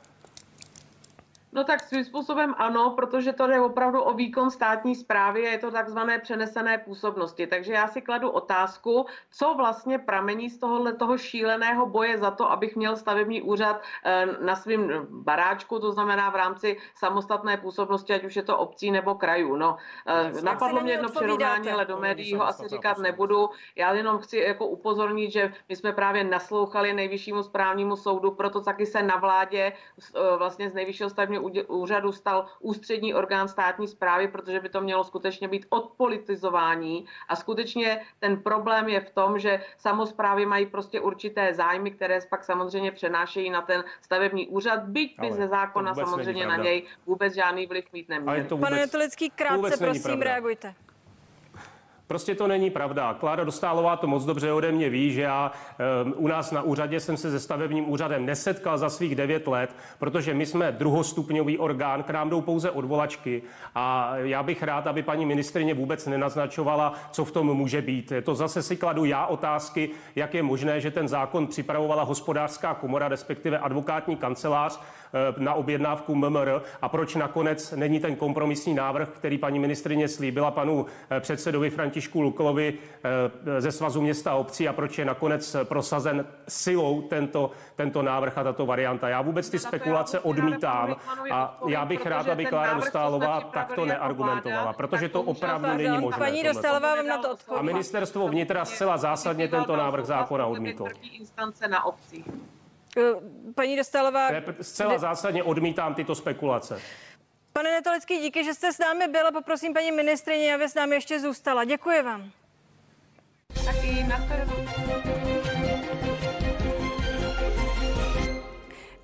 No 1.52 1.64
tak 1.64 1.80
svým 1.80 2.04
způsobem 2.04 2.56
ano, 2.58 2.90
protože 2.92 3.34
to 3.34 3.48
jde 3.48 3.62
opravdu 3.62 4.02
o 4.02 4.14
výkon 4.14 4.52
státní 4.52 4.96
zprávy 4.96 5.48
a 5.48 5.52
je 5.52 5.58
to 5.58 5.72
takzvané 5.72 6.20
přenesené 6.20 6.78
působnosti. 6.78 7.48
Takže 7.48 7.74
já 7.74 7.88
si 7.88 8.02
kladu 8.02 8.30
otázku, 8.30 9.06
co 9.32 9.54
vlastně 9.54 10.00
pramení 10.00 10.50
z 10.50 10.60
tohohle 10.60 10.94
toho 10.94 11.18
šíleného 11.18 11.86
boje 11.86 12.18
za 12.18 12.32
to, 12.32 12.52
abych 12.52 12.76
měl 12.76 12.96
stavební 12.96 13.42
úřad 13.42 13.82
eh, 14.06 14.26
na 14.42 14.56
svém 14.56 15.08
baráčku, 15.10 15.80
to 15.80 15.92
znamená 15.92 16.30
v 16.30 16.36
rámci 16.36 16.78
samostatné 16.96 17.58
působnosti, 17.58 18.14
ať 18.14 18.24
už 18.24 18.36
je 18.36 18.44
to 18.44 18.58
obcí 18.58 18.92
nebo 18.92 19.16
krajů. 19.16 19.56
No, 19.56 19.78
eh, 20.08 20.42
napadlo 20.42 20.82
mě 20.82 20.92
jedno 20.92 21.10
přirovnání, 21.10 21.72
ale 21.72 21.86
do 21.86 21.98
médií 21.98 22.36
ho 22.36 22.48
asi 22.48 22.68
říkat 22.68 22.98
nebudu. 22.98 23.50
Já 23.76 23.94
jenom 23.94 24.18
chci 24.18 24.38
jako 24.38 24.68
upozornit, 24.68 25.32
že 25.32 25.54
my 25.70 25.76
jsme 25.76 25.94
právě 25.94 26.24
naslouchali 26.24 26.94
nejvyššímu 26.94 27.44
správnímu 27.44 27.96
soudu, 27.96 28.32
proto 28.32 28.62
taky 28.62 28.86
se 28.86 29.04
na 29.04 29.16
vládě 29.16 29.74
eh, 29.74 30.38
vlastně 30.38 30.70
z 30.70 30.74
nejvyššího 30.74 31.10
stavebního 31.10 31.39
úřadu 31.68 32.12
stal 32.12 32.46
ústřední 32.60 33.14
orgán 33.14 33.48
státní 33.48 33.88
zprávy, 33.88 34.28
protože 34.28 34.60
by 34.60 34.70
to 34.70 34.82
mělo 34.82 35.04
skutečně 35.04 35.48
být 35.48 35.66
odpolitizování. 35.70 37.06
A 37.28 37.36
skutečně 37.36 38.02
ten 38.20 38.42
problém 38.42 38.90
je 38.90 39.02
v 39.02 39.10
tom, 39.10 39.40
že 39.40 39.64
samozprávy 39.78 40.46
mají 40.46 40.66
prostě 40.66 41.02
určité 41.02 41.54
zájmy, 41.54 41.92
které 41.92 42.20
pak 42.30 42.44
samozřejmě 42.44 42.92
přenášejí 42.92 43.50
na 43.50 43.62
ten 43.62 43.84
stavební 44.02 44.48
úřad, 44.48 44.84
byť 44.84 45.20
by 45.20 45.32
ze 45.32 45.48
zákona 45.48 45.96
samozřejmě 45.96 46.48
na 46.48 46.58
něj 46.58 46.84
vůbec 47.06 47.34
žádný 47.34 47.68
vliv 47.68 47.86
mít 47.94 48.10
neměli. 48.10 48.44
Pane 48.60 48.78
Netolický, 48.78 49.30
krátce 49.30 49.78
prosím, 49.78 50.22
reagujte. 50.22 50.76
Prostě 52.10 52.36
to 52.36 52.48
není 52.48 52.70
pravda. 52.70 53.14
Klára 53.14 53.44
Dostálová 53.44 53.96
to 53.96 54.08
moc 54.08 54.26
dobře 54.26 54.52
ode 54.52 54.72
mě 54.72 54.90
ví, 54.90 55.14
že 55.14 55.22
já 55.22 55.52
e, 55.80 56.14
u 56.14 56.28
nás 56.28 56.52
na 56.52 56.62
úřadě 56.62 57.00
jsem 57.00 57.18
se 57.18 57.32
se 57.32 57.40
stavebním 57.40 57.90
úřadem 57.90 58.26
nesetkal 58.26 58.78
za 58.78 58.90
svých 58.90 59.16
devět 59.16 59.48
let, 59.48 59.76
protože 60.00 60.34
my 60.34 60.46
jsme 60.46 60.72
druhostupňový 60.72 61.58
orgán, 61.58 62.04
k 62.04 62.10
nám 62.10 62.30
jdou 62.30 62.42
pouze 62.42 62.72
odvolačky 62.72 63.42
a 63.76 64.12
já 64.18 64.44
bych 64.44 64.64
rád, 64.64 64.88
aby 64.88 65.04
paní 65.04 65.26
ministrině 65.26 65.74
vůbec 65.74 66.08
nenaznačovala, 66.08 66.94
co 67.12 67.26
v 67.26 67.32
tom 67.32 67.54
může 67.54 67.82
být. 67.82 68.14
To 68.24 68.36
zase 68.36 68.64
si 68.64 68.78
kladu 68.78 69.06
já 69.06 69.26
otázky, 69.26 69.90
jak 70.16 70.34
je 70.34 70.44
možné, 70.44 70.82
že 70.82 70.92
ten 70.92 71.08
zákon 71.08 71.48
připravovala 71.48 72.04
hospodářská 72.04 72.74
komora, 72.74 73.08
respektive 73.08 73.60
advokátní 73.60 74.16
kancelář 74.16 74.80
na 75.38 75.54
objednávku 75.54 76.16
MMR 76.16 76.62
a 76.82 76.90
proč 76.90 77.16
nakonec 77.16 77.72
není 77.72 78.00
ten 78.00 78.16
kompromisní 78.16 78.74
návrh, 78.74 79.10
který 79.10 79.38
paní 79.38 79.60
ministrině 79.60 80.08
slíbila 80.08 80.52
panu 80.52 80.86
e, 81.12 81.20
předsedovi 81.20 81.70
Františku 81.70 82.22
Luklovi 82.22 82.74
eh, 83.04 83.62
ze 83.62 83.72
Svazu 83.72 84.02
města 84.02 84.32
a 84.32 84.36
obcí 84.36 84.68
a 84.68 84.74
proč 84.74 84.98
je 84.98 85.06
nakonec 85.06 85.56
prosazen 85.64 86.26
silou 86.48 87.02
tento, 87.02 87.52
tento 87.76 88.02
návrh 88.02 88.38
a 88.38 88.44
tato 88.44 88.66
varianta. 88.66 89.10
Já 89.10 89.22
vůbec 89.22 89.50
ty 89.50 89.60
spekulace 89.60 90.20
odmítám 90.20 90.96
a 91.32 91.60
já 91.68 91.86
bych 91.86 92.06
rád, 92.06 92.28
aby 92.28 92.46
Klára 92.46 92.74
Dostálová 92.74 93.42
takto 93.42 93.86
neargumentovala, 93.86 94.74
protože 94.74 95.10
to 95.10 95.22
opravdu 95.22 95.68
není 95.78 95.98
možné. 95.98 96.20
Paní 96.20 96.44
Dostálová 96.44 96.96
vám 96.96 97.08
na 97.08 97.18
to 97.18 97.32
odpoví. 97.32 97.60
A 97.60 97.62
ministerstvo 97.62 98.28
vnitra 98.28 98.66
zcela 98.66 98.98
zásadně 98.98 99.48
tento 99.48 99.76
návrh 99.76 100.06
zákona 100.06 100.46
odmítlo. 100.46 100.88
instance 101.02 101.68
na 101.68 101.86
obcích. 101.86 102.26
Eh, 102.98 103.02
paní 103.56 103.78
Dostálová... 103.78 104.30
Zcela 104.62 104.98
zásadně 104.98 105.44
odmítám 105.44 105.96
tyto 105.96 106.16
spekulace. 106.16 106.82
Pane 107.54 107.72
Netolický, 107.72 108.20
díky, 108.20 108.44
že 108.44 108.54
jste 108.54 108.74
s 108.74 108.78
námi 108.78 109.08
byla. 109.08 109.32
Poprosím 109.32 109.74
paní 109.74 109.92
ministrině, 109.92 110.56
aby 110.56 110.70
s 110.70 110.76
námi 110.76 110.96
ještě 110.96 111.20
zůstala. 111.20 111.64
Děkuji 111.64 112.02
vám. 112.02 112.32
Taky 113.66 114.04
na 114.04 114.18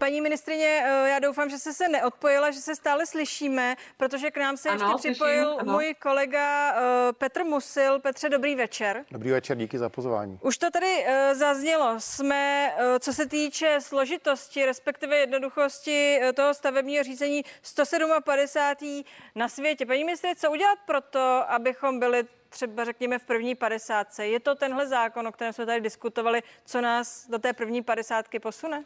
Paní 0.06 0.22
ministrině, 0.22 0.84
eh, 0.86 1.10
já 1.10 1.20
doufám, 1.20 1.50
že 1.50 1.58
jste 1.58 1.74
se 1.74 1.88
neodpojila, 1.88 2.52
že 2.52 2.60
se 2.60 2.76
stále 2.76 3.06
slyšíme, 3.06 3.76
protože 3.98 4.32
k 4.32 4.38
nám 4.38 4.58
se 4.58 4.70
ano, 4.70 4.92
ještě 4.92 5.12
připojil 5.12 5.54
slyším, 5.54 5.72
můj 5.72 5.94
kolega 5.94 6.74
uh, 6.74 6.80
Petr 7.12 7.44
Musil. 7.44 8.00
Petře, 8.00 8.30
dobrý 8.30 8.56
večer. 8.56 9.06
Dobrý 9.12 9.32
večer, 9.32 9.58
díky 9.58 9.78
za 9.78 9.90
pozvání. 9.90 10.40
Už 10.42 10.58
to 10.58 10.72
tady 10.72 11.06
uh, 11.06 11.38
zaznělo. 11.38 11.96
Jsme, 11.98 12.74
co 13.00 13.14
se 13.14 13.26
týče 13.26 13.78
složitosti, 13.82 14.66
respektive 14.66 15.18
jednoduchosti 15.18 16.20
toho 16.36 16.54
stavebního 16.54 17.04
řízení 17.04 17.44
157. 17.62 19.04
na 19.36 19.50
světě. 19.50 19.86
Paní 19.86 20.04
ministře, 20.04 20.36
co 20.36 20.52
udělat 20.52 20.80
pro 20.86 21.02
to, 21.02 21.52
abychom 21.52 22.00
byli 22.00 22.24
třeba 22.50 22.84
řekněme 22.84 23.20
v 23.20 23.24
první 23.24 23.56
padesátce. 23.56 24.28
Je 24.28 24.40
to 24.40 24.56
tenhle 24.56 24.88
zákon, 24.88 25.28
o 25.28 25.32
kterém 25.32 25.54
jsme 25.54 25.66
tady 25.66 25.82
diskutovali, 25.82 26.44
co 26.66 26.82
nás 26.82 27.28
do 27.30 27.40
té 27.40 27.54
první 27.54 27.82
padesátky 27.82 28.40
posune? 28.40 28.84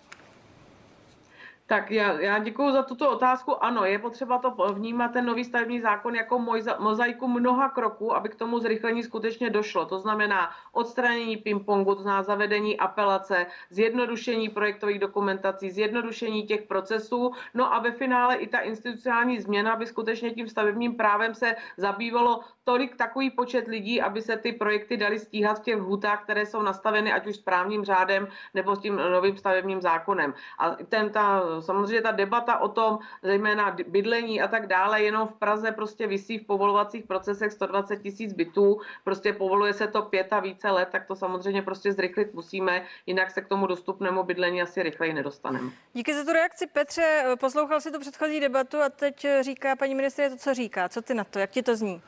Tak 1.70 1.92
já, 1.92 2.20
já 2.20 2.40
děkuji 2.40 2.72
za 2.72 2.84
tuto 2.84 3.12
otázku. 3.12 3.64
Ano, 3.64 3.86
je 3.86 4.00
potřeba 4.00 4.38
to 4.38 4.74
vnímat 4.74 5.08
ten 5.08 5.26
nový 5.26 5.44
stavební 5.44 5.82
zákon 5.82 6.16
jako 6.16 6.40
mozaiku 6.80 7.28
mnoha 7.28 7.70
kroků, 7.70 8.16
aby 8.16 8.30
k 8.30 8.36
tomu 8.36 8.60
zrychlení 8.60 9.04
skutečně 9.04 9.50
došlo. 9.50 9.86
To 9.86 10.00
znamená 10.00 10.50
odstranění 10.72 11.38
pingpongu, 11.38 11.96
to 11.96 12.02
znamená 12.02 12.24
zavedení 12.24 12.78
apelace, 12.78 13.46
zjednodušení 13.70 14.50
projektových 14.50 15.00
dokumentací, 15.00 15.72
zjednodušení 15.72 16.44
těch 16.44 16.64
procesů, 16.64 17.32
no 17.54 17.74
a 17.74 17.80
ve 17.80 17.92
finále 17.92 18.36
i 18.36 18.48
ta 18.48 18.60
institucionální 18.60 19.40
změna, 19.42 19.74
aby 19.74 19.86
skutečně 19.86 20.32
tím 20.32 20.48
stavebním 20.48 20.96
právem 20.96 21.36
se 21.36 21.56
zabývalo 21.78 22.40
tolik 22.64 22.96
takový 22.96 23.30
počet 23.30 23.68
lidí, 23.68 24.02
aby 24.02 24.22
se 24.22 24.38
ty 24.38 24.52
projekty 24.54 24.98
daly 24.98 25.20
stíhat 25.20 25.60
v 25.60 25.64
těch 25.64 25.78
hůtách, 25.78 26.24
které 26.24 26.46
jsou 26.46 26.62
nastaveny 26.62 27.14
ať 27.14 27.28
už 27.28 27.36
správním 27.36 27.86
řádem 27.86 28.28
nebo 28.54 28.76
s 28.76 28.80
tím 28.80 28.96
novým 28.96 29.38
stavebním 29.38 29.82
zákonem. 29.82 30.34
A 30.60 30.70
ten, 30.70 31.10
ta 31.10 31.42
samozřejmě 31.62 32.02
ta 32.02 32.12
debata 32.12 32.58
o 32.58 32.68
tom, 32.70 33.00
zejména 33.24 33.78
bydlení 33.88 34.42
a 34.42 34.48
tak 34.48 34.68
dále, 34.68 35.02
jenom 35.02 35.28
v 35.28 35.34
Praze 35.34 35.72
prostě 35.72 36.08
vysí 36.08 36.38
v 36.38 36.46
povolovacích 36.46 37.06
procesech 37.06 37.52
120 37.52 38.02
tisíc 38.02 38.34
bytů, 38.34 38.82
prostě 39.04 39.34
povoluje 39.34 39.74
se 39.74 39.88
to 39.88 40.02
pět 40.02 40.34
a 40.34 40.40
více 40.40 40.70
let, 40.70 40.90
tak 40.92 41.06
to 41.06 41.16
samozřejmě 41.16 41.62
prostě 41.62 41.94
zrychlit 41.94 42.34
musíme, 42.34 42.86
jinak 43.06 43.32
se 43.32 43.42
k 43.42 43.48
tomu 43.48 43.68
dostupnému 43.68 44.24
bydlení 44.24 44.62
asi 44.62 44.84
rychleji 44.84 45.14
nedostaneme. 45.14 45.72
Díky 45.94 46.14
za 46.14 46.24
tu 46.24 46.34
reakci, 46.34 46.68
Petře. 46.68 47.24
Poslouchal 47.40 47.82
si 47.82 47.92
tu 47.92 48.00
předchozí 48.00 48.40
debatu 48.40 48.82
a 48.82 48.90
teď 48.90 49.28
říká 49.42 49.76
paní 49.76 49.96
ministrině 49.96 50.30
to, 50.30 50.38
co 50.38 50.54
říká. 50.54 50.90
Co 50.90 51.02
ty 51.02 51.14
na 51.14 51.24
to? 51.24 51.40
Jak 51.40 51.50
ti 51.50 51.64
to 51.64 51.76
zní? 51.76 52.02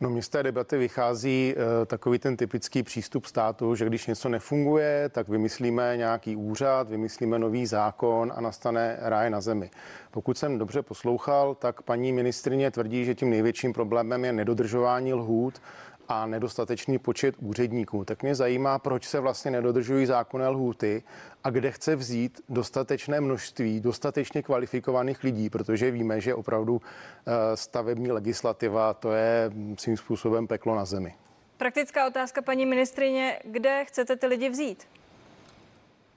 No 0.00 0.10
mě 0.10 0.22
z 0.22 0.28
té 0.28 0.42
debaty 0.42 0.78
vychází 0.78 1.54
uh, 1.56 1.62
takový 1.86 2.18
ten 2.18 2.36
typický 2.36 2.82
přístup 2.82 3.26
státu, 3.26 3.74
že 3.74 3.86
když 3.86 4.06
něco 4.06 4.28
nefunguje, 4.28 5.08
tak 5.08 5.28
vymyslíme 5.28 5.96
nějaký 5.96 6.36
úřad, 6.36 6.88
vymyslíme 6.88 7.38
nový 7.38 7.66
zákon 7.66 8.32
a 8.36 8.40
nastane 8.40 8.96
ráj 9.00 9.30
na 9.30 9.40
zemi. 9.40 9.70
Pokud 10.10 10.38
jsem 10.38 10.58
dobře 10.58 10.82
poslouchal, 10.82 11.54
tak 11.54 11.82
paní 11.82 12.12
ministrině 12.12 12.70
tvrdí, 12.70 13.04
že 13.04 13.14
tím 13.14 13.30
největším 13.30 13.72
problémem 13.72 14.24
je 14.24 14.32
nedodržování 14.32 15.14
lhůt 15.14 15.60
a 16.08 16.26
nedostatečný 16.26 16.98
počet 16.98 17.34
úředníků. 17.38 18.04
Tak 18.04 18.22
mě 18.22 18.34
zajímá, 18.34 18.78
proč 18.78 19.04
se 19.08 19.20
vlastně 19.20 19.50
nedodržují 19.50 20.06
zákonné 20.06 20.48
lhůty 20.48 21.02
a 21.44 21.50
kde 21.50 21.70
chce 21.70 21.96
vzít 21.96 22.40
dostatečné 22.48 23.20
množství 23.20 23.80
dostatečně 23.80 24.42
kvalifikovaných 24.42 25.24
lidí, 25.24 25.50
protože 25.50 25.90
víme, 25.90 26.20
že 26.20 26.34
opravdu 26.34 26.82
eh, 26.82 27.56
stavební 27.56 28.12
legislativa 28.12 28.94
to 28.94 29.12
je 29.12 29.50
svým 29.78 29.96
způsobem 29.96 30.46
peklo 30.46 30.74
na 30.76 30.84
zemi. 30.84 31.14
Praktická 31.56 32.06
otázka, 32.06 32.42
paní 32.42 32.66
ministrině, 32.66 33.38
kde 33.44 33.84
chcete 33.84 34.16
ty 34.16 34.26
lidi 34.26 34.48
vzít? 34.48 34.86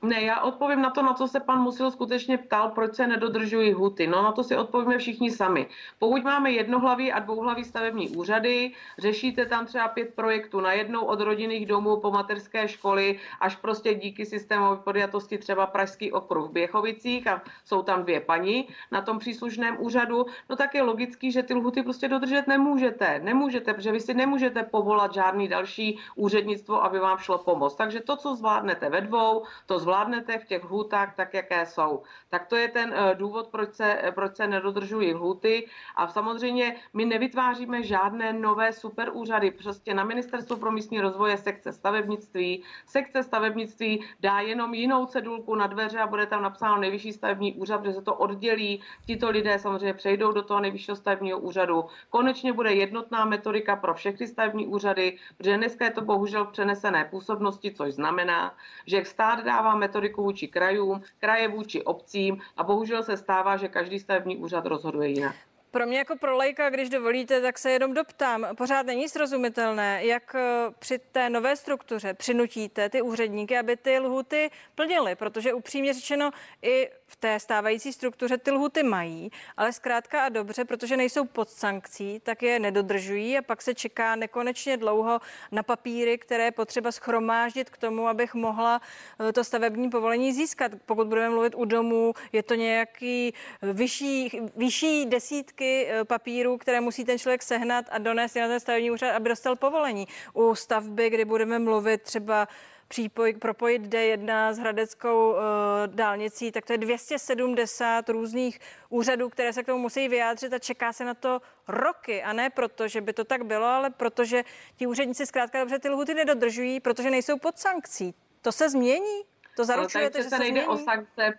Ne, 0.01 0.21
já 0.21 0.41
odpovím 0.41 0.81
na 0.81 0.89
to, 0.89 1.01
na 1.01 1.13
co 1.13 1.27
se 1.27 1.39
pan 1.39 1.62
Musil 1.62 1.91
skutečně 1.91 2.38
ptal, 2.38 2.69
proč 2.69 2.95
se 2.95 3.07
nedodržují 3.07 3.73
huty. 3.73 4.07
No 4.07 4.23
na 4.23 4.31
to 4.31 4.43
si 4.43 4.55
odpovíme 4.55 4.97
všichni 4.97 5.31
sami. 5.31 5.67
Pokud 5.99 6.23
máme 6.23 6.51
jednohlavý 6.51 7.12
a 7.12 7.19
dvouhlavý 7.19 7.63
stavební 7.63 8.10
úřady, 8.10 8.71
řešíte 8.97 9.45
tam 9.45 9.65
třeba 9.65 9.88
pět 9.88 10.13
projektů 10.13 10.60
na 10.60 10.73
jednou 10.73 11.01
od 11.01 11.21
rodinných 11.21 11.65
domů 11.65 11.97
po 11.97 12.12
mateřské 12.12 12.67
školy 12.67 13.19
až 13.39 13.55
prostě 13.55 13.93
díky 13.93 14.25
systémové 14.25 14.75
podjatosti 14.75 15.38
třeba 15.38 15.65
Pražský 15.65 16.12
okruh 16.12 16.49
v 16.49 16.53
Běchovicích 16.53 17.27
a 17.27 17.41
jsou 17.65 17.81
tam 17.81 18.03
dvě 18.03 18.19
paní 18.19 18.67
na 18.91 19.01
tom 19.01 19.19
příslušném 19.19 19.77
úřadu, 19.79 20.25
no 20.49 20.55
tak 20.55 20.75
je 20.75 20.81
logický, 20.81 21.31
že 21.31 21.43
ty 21.43 21.53
lhuty 21.53 21.83
prostě 21.83 22.07
dodržet 22.07 22.47
nemůžete. 22.47 23.19
Nemůžete, 23.23 23.73
protože 23.73 23.91
vy 23.91 23.99
si 23.99 24.13
nemůžete 24.13 24.63
povolat 24.63 25.13
žádný 25.13 25.47
další 25.47 25.99
úřednictvo, 26.15 26.83
aby 26.83 26.99
vám 26.99 27.17
šlo 27.17 27.38
pomoct. 27.38 27.75
Takže 27.75 27.99
to, 27.99 28.15
co 28.15 28.36
zvládnete 28.36 28.89
ve 28.89 29.01
dvou, 29.01 29.43
to 29.65 29.87
zvládnete 29.88 30.39
v 30.39 30.45
těch 30.45 30.63
lhůtách 30.63 31.15
tak, 31.15 31.34
jaké 31.34 31.65
jsou. 31.65 32.04
Tak 32.30 32.47
to 32.47 32.56
je 32.56 32.67
ten 32.67 32.93
eh, 32.93 33.15
důvod, 33.15 33.47
proč 33.47 33.73
se, 33.73 34.12
proč 34.15 34.36
se 34.36 34.47
nedodržují 34.47 35.13
lhůty. 35.13 35.67
A 35.95 36.08
samozřejmě 36.08 36.76
my 36.93 37.06
nevytváříme 37.06 37.84
žádné 37.84 38.34
nové 38.34 38.73
superúřady. 38.73 39.52
Prostě 39.52 39.93
na 39.93 40.04
Ministerstvu 40.04 40.58
pro 40.58 40.71
místní 40.71 41.00
rozvoje 41.02 41.38
sekce 41.38 41.71
stavebnictví. 41.73 42.63
Sekce 42.86 43.23
stavebnictví 43.23 44.04
dá 44.19 44.39
jenom 44.39 44.73
jinou 44.73 45.06
cedulku 45.06 45.56
na 45.56 45.67
dveře 45.67 46.00
a 46.00 46.08
bude 46.08 46.26
tam 46.26 46.43
napsáno 46.43 46.78
nejvyšší 46.78 47.13
stavební 47.13 47.56
úřad, 47.56 47.78
protože 47.80 47.93
se 47.93 48.02
to 48.02 48.15
oddělí. 48.15 48.84
Tito 49.06 49.30
lidé 49.30 49.60
samozřejmě 49.60 49.93
přejdou 49.93 50.32
do 50.32 50.41
toho 50.43 50.60
nejvyššího 50.60 50.95
stavebního 50.95 51.39
úřadu. 51.39 51.86
Konečně 52.10 52.54
bude 52.54 52.73
jednotná 52.73 53.26
metodika 53.26 53.76
pro 53.76 53.93
všechny 53.93 54.28
stavební 54.28 54.67
úřady, 54.67 55.17
protože 55.38 55.58
dneska 55.58 55.86
je 55.86 55.91
to 55.91 56.02
bohužel 56.02 56.45
přenesené 56.45 57.06
působnosti, 57.06 57.71
což 57.71 57.93
znamená, 57.93 58.52
že 58.86 59.06
stát 59.06 59.39
dává 59.45 59.76
metodiku 59.77 60.23
vůči 60.23 60.47
krajům, 60.47 61.01
kraje 61.19 61.47
vůči 61.47 61.83
obcím 61.83 62.41
a 62.57 62.63
bohužel 62.63 63.03
se 63.03 63.17
stává, 63.17 63.57
že 63.57 63.67
každý 63.67 63.99
stavební 63.99 64.37
úřad 64.37 64.65
rozhoduje 64.65 65.09
jinak. 65.09 65.35
Pro 65.77 65.85
mě 65.85 65.97
jako 65.97 66.15
pro 66.15 66.35
lajka, 66.35 66.69
když 66.69 66.89
dovolíte, 66.89 67.41
tak 67.41 67.57
se 67.57 67.71
jenom 67.71 67.93
doptám. 67.93 68.47
Pořád 68.57 68.85
není 68.85 69.09
srozumitelné, 69.09 70.05
jak 70.05 70.35
eh, 70.35 70.41
při 70.79 70.99
té 70.99 71.29
nové 71.29 71.55
struktuře 71.55 72.13
přinutíte 72.13 72.89
ty 72.89 73.01
úředníky, 73.01 73.57
aby 73.57 73.77
ty 73.77 73.99
lhuty 73.99 74.49
plnili, 74.75 75.15
protože 75.15 75.53
upřímně 75.53 75.93
řečeno 75.93 76.31
i 76.61 76.89
v 77.07 77.15
té 77.15 77.39
stávající 77.39 77.93
struktuře 77.93 78.37
ty 78.37 78.51
lhuty 78.51 78.83
mají, 78.83 79.31
ale 79.57 79.73
zkrátka 79.73 80.25
a 80.25 80.29
dobře, 80.29 80.65
protože 80.65 80.97
nejsou 80.97 81.25
pod 81.25 81.49
sankcí, 81.49 82.19
tak 82.19 82.43
je 82.43 82.59
nedodržují 82.59 83.37
a 83.37 83.41
pak 83.41 83.61
se 83.61 83.73
čeká 83.73 84.15
nekonečně 84.15 84.77
dlouho 84.77 85.19
na 85.51 85.63
papíry, 85.63 86.17
které 86.17 86.43
je 86.43 86.51
potřeba 86.51 86.91
schromáždit 86.91 87.69
k 87.69 87.77
tomu, 87.77 88.07
abych 88.07 88.33
mohla 88.33 88.81
eh, 89.29 89.33
to 89.33 89.43
stavební 89.43 89.89
povolení 89.89 90.33
získat. 90.33 90.71
Pokud 90.85 91.07
budeme 91.07 91.29
mluvit 91.29 91.55
u 91.55 91.65
domů, 91.65 92.13
je 92.31 92.43
to 92.43 92.55
nějaký 92.55 93.33
vyšší, 93.61 94.41
vyšší 94.55 95.05
desítky 95.05 95.66
eh, 95.67 96.06
papírů, 96.06 96.58
které 96.58 96.82
musí 96.82 97.06
ten 97.06 97.19
člověk 97.19 97.43
sehnat 97.43 97.86
a 97.89 97.97
donést 97.97 98.36
na 98.36 98.47
ten 98.47 98.60
stavební 98.60 98.91
úřad, 98.91 99.12
aby 99.12 99.30
dostal 99.30 99.56
povolení. 99.56 100.08
U 100.34 100.56
stavby, 100.56 101.10
kdy 101.10 101.25
budeme 101.25 101.60
mluvit 101.60 102.01
třeba 102.01 102.47
přípoj, 102.88 103.34
propojit 103.34 103.82
D1 103.82 104.53
s 104.53 104.58
Hradeckou 104.58 105.32
uh, 105.32 105.38
dálnicí, 105.86 106.51
tak 106.51 106.65
to 106.65 106.73
je 106.73 106.77
270 106.77 108.10
různých 108.10 108.60
úřadů, 108.89 109.30
které 109.30 109.53
se 109.53 109.63
k 109.63 109.65
tomu 109.65 109.80
musí 109.80 110.08
vyjádřit 110.08 110.53
a 110.53 110.60
čeká 110.60 110.93
se 110.93 111.06
na 111.06 111.13
to 111.13 111.41
roky. 111.67 112.23
A 112.23 112.34
ne 112.34 112.49
proto, 112.49 112.88
že 112.88 113.01
by 113.01 113.13
to 113.13 113.23
tak 113.23 113.45
bylo, 113.45 113.65
ale 113.65 113.89
protože 113.89 114.43
ti 114.75 114.88
úředníci 114.88 115.25
zkrátka 115.25 115.60
dobře 115.60 115.80
ty 115.80 115.89
lhuty 115.89 116.13
nedodržují, 116.13 116.80
protože 116.80 117.12
nejsou 117.12 117.38
pod 117.38 117.60
sankcí. 117.60 118.15
To 118.41 118.51
se 118.51 118.69
změní? 118.69 119.21
To 119.56 119.65
zaručujete, 119.65 120.23
že 120.23 120.23
se, 120.23 120.30
se 120.30 120.39
nejde 120.39 120.62
změní? 120.62 120.82
o 120.82 120.86
sankce 120.86 121.34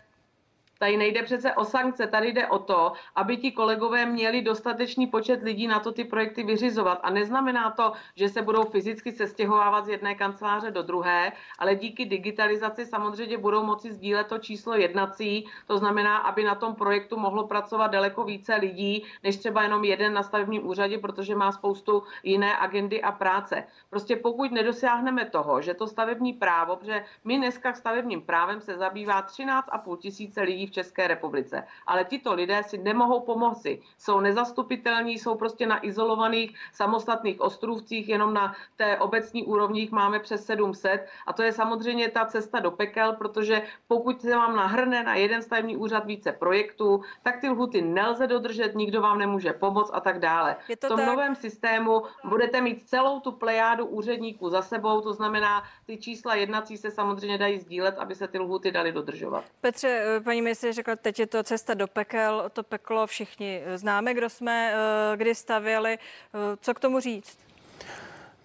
Tady 0.78 0.96
nejde 0.96 1.22
přece 1.22 1.54
o 1.54 1.64
sankce, 1.64 2.06
tady 2.06 2.32
jde 2.32 2.46
o 2.46 2.58
to, 2.58 2.92
aby 3.16 3.36
ti 3.36 3.52
kolegové 3.52 4.06
měli 4.06 4.42
dostatečný 4.42 5.06
počet 5.06 5.42
lidí 5.42 5.66
na 5.66 5.80
to 5.80 5.92
ty 5.92 6.04
projekty 6.04 6.42
vyřizovat. 6.42 7.00
A 7.02 7.10
neznamená 7.10 7.70
to, 7.70 7.92
že 8.14 8.28
se 8.28 8.42
budou 8.42 8.64
fyzicky 8.64 9.12
sestěhovávat 9.12 9.84
z 9.84 9.88
jedné 9.88 10.14
kanceláře 10.14 10.70
do 10.70 10.82
druhé, 10.82 11.32
ale 11.58 11.74
díky 11.74 12.04
digitalizaci 12.04 12.86
samozřejmě 12.86 13.38
budou 13.38 13.62
moci 13.64 13.92
sdílet 13.92 14.26
to 14.26 14.38
číslo 14.38 14.74
jednací. 14.74 15.46
To 15.66 15.78
znamená, 15.78 16.16
aby 16.16 16.44
na 16.44 16.54
tom 16.54 16.74
projektu 16.74 17.18
mohlo 17.18 17.46
pracovat 17.46 17.86
daleko 17.86 18.24
více 18.24 18.54
lidí, 18.54 19.04
než 19.24 19.36
třeba 19.36 19.62
jenom 19.62 19.84
jeden 19.84 20.12
na 20.12 20.22
stavebním 20.22 20.66
úřadě, 20.66 20.98
protože 20.98 21.34
má 21.34 21.52
spoustu 21.52 22.02
jiné 22.22 22.56
agendy 22.56 23.02
a 23.02 23.12
práce. 23.12 23.64
Prostě 23.90 24.16
pokud 24.16 24.52
nedosáhneme 24.52 25.24
toho, 25.24 25.62
že 25.62 25.74
to 25.74 25.86
stavební 25.86 26.32
právo, 26.32 26.76
protože 26.76 27.04
my 27.24 27.36
dneska 27.36 27.72
stavebním 27.72 28.22
právem 28.22 28.60
se 28.60 28.76
zabývá 28.76 29.22
13,5 29.22 29.96
tisíce 29.96 30.42
lidí 30.42 30.67
v 30.68 30.70
České 30.70 31.08
republice. 31.08 31.64
Ale 31.86 32.04
tito 32.04 32.34
lidé 32.34 32.62
si 32.62 32.78
nemohou 32.78 33.20
pomoci. 33.20 33.82
Jsou 33.98 34.20
nezastupitelní, 34.20 35.18
jsou 35.18 35.34
prostě 35.34 35.66
na 35.66 35.86
izolovaných 35.86 36.58
samostatných 36.72 37.40
ostrůvcích, 37.40 38.08
jenom 38.08 38.34
na 38.34 38.54
té 38.76 38.98
obecní 38.98 39.44
úrovni 39.44 39.80
jich 39.80 39.90
máme 39.90 40.18
přes 40.18 40.46
700 40.46 41.06
a 41.26 41.32
to 41.32 41.42
je 41.42 41.52
samozřejmě 41.52 42.08
ta 42.08 42.24
cesta 42.24 42.60
do 42.60 42.70
pekel, 42.70 43.12
protože 43.12 43.62
pokud 43.88 44.20
se 44.20 44.36
vám 44.36 44.56
nahrne 44.56 45.02
na 45.02 45.14
jeden 45.14 45.42
stavební 45.42 45.76
úřad 45.76 46.06
více 46.06 46.32
projektů, 46.32 47.02
tak 47.22 47.40
ty 47.40 47.48
lhuty 47.48 47.82
nelze 47.82 48.26
dodržet, 48.26 48.74
nikdo 48.74 49.00
vám 49.00 49.18
nemůže 49.18 49.52
pomoct 49.52 49.90
a 49.92 50.00
tak 50.00 50.18
dále. 50.18 50.56
v 50.68 50.88
tom 50.88 50.96
tak? 50.96 51.06
novém 51.06 51.34
systému 51.34 52.02
budete 52.24 52.60
mít 52.60 52.88
celou 52.88 53.20
tu 53.20 53.32
plejádu 53.32 53.86
úředníků 53.86 54.50
za 54.50 54.62
sebou, 54.62 55.00
to 55.00 55.12
znamená, 55.12 55.62
ty 55.86 55.96
čísla 55.96 56.34
jednací 56.34 56.76
se 56.76 56.90
samozřejmě 56.90 57.38
dají 57.38 57.58
sdílet, 57.58 57.98
aby 57.98 58.14
se 58.14 58.28
ty 58.28 58.38
lhuty 58.38 58.70
daly 58.70 58.92
dodržovat. 58.92 59.44
Petře, 59.60 60.20
paní 60.24 60.42
ministr 60.42 60.57
řekl, 60.70 60.96
teď 60.96 61.18
je 61.18 61.26
to 61.26 61.42
cesta 61.42 61.74
do 61.74 61.86
pekel, 61.86 62.50
to 62.52 62.62
peklo 62.62 63.06
všichni 63.06 63.62
známe, 63.74 64.14
kdo 64.14 64.30
jsme 64.30 64.74
kdy 65.16 65.34
stavěli. 65.34 65.98
Co 66.60 66.74
k 66.74 66.80
tomu 66.80 67.00
říct? 67.00 67.47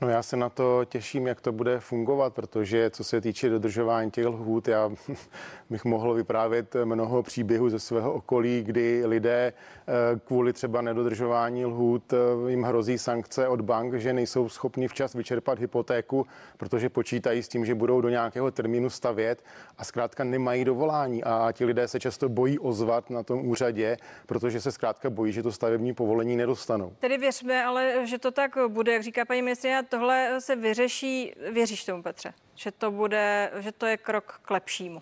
No 0.04 0.10
já 0.10 0.24
se 0.24 0.38
na 0.38 0.50
to 0.50 0.86
těším, 0.86 1.28
jak 1.28 1.42
to 1.42 1.52
bude 1.52 1.80
fungovat, 1.80 2.34
protože 2.34 2.90
co 2.90 3.04
se 3.04 3.22
týče 3.22 3.50
dodržování 3.50 4.12
těch 4.12 4.26
lhůt, 4.26 4.68
já 4.68 4.92
bych 5.70 5.86
mohl 5.86 6.14
vyprávět 6.14 6.76
mnoho 6.84 7.24
příběhů 7.24 7.70
ze 7.70 7.80
svého 7.80 8.14
okolí, 8.14 8.64
kdy 8.64 9.06
lidé 9.06 9.54
eh, 9.54 10.20
kvůli 10.26 10.54
třeba 10.54 10.82
nedodržování 10.82 11.66
lhůt 11.66 12.14
eh, 12.14 12.52
jim 12.52 12.64
hrozí 12.64 12.98
sankce 12.98 13.48
od 13.48 13.62
bank, 13.62 13.94
že 13.94 14.14
nejsou 14.14 14.50
schopni 14.50 14.88
včas 14.88 15.14
vyčerpat 15.14 15.60
hypotéku, 15.60 16.28
protože 16.58 16.90
počítají 16.90 17.44
s 17.44 17.48
tím, 17.48 17.66
že 17.66 17.76
budou 17.76 18.02
do 18.02 18.10
nějakého 18.10 18.52
termínu 18.52 18.90
stavět 18.90 19.44
a 19.78 19.84
zkrátka 19.84 20.24
nemají 20.24 20.66
dovolání 20.66 21.24
a 21.24 21.52
ti 21.52 21.66
lidé 21.66 21.88
se 21.88 22.00
často 22.00 22.30
bojí 22.30 22.60
ozvat 22.60 23.10
na 23.10 23.24
tom 23.24 23.48
úřadě, 23.48 23.98
protože 24.26 24.62
se 24.62 24.72
zkrátka 24.72 25.10
bojí, 25.10 25.34
že 25.34 25.44
to 25.44 25.52
stavební 25.52 25.94
povolení 25.94 26.36
nedostanou. 26.36 26.94
Tedy 27.00 27.18
věřme, 27.18 27.66
ale 27.66 28.08
že 28.08 28.18
to 28.18 28.32
tak 28.32 28.58
bude, 28.68 28.94
jak 28.94 29.04
říká 29.04 29.26
paní 29.26 29.42
ministrině, 29.42 29.84
tohle 29.94 30.42
se 30.42 30.56
vyřeší, 30.56 31.34
věříš 31.52 31.86
tomu 31.86 32.04
Petře, 32.04 32.34
že 32.56 32.72
to 32.72 32.92
bude, 32.92 33.52
že 33.60 33.72
to 33.72 33.86
je 33.86 33.98
krok 33.98 34.40
k 34.42 34.52
lepšímu? 34.52 35.02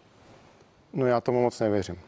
No 0.93 1.05
já 1.05 1.21
tomu 1.21 1.41
moc 1.41 1.59
nevěřím. 1.59 1.99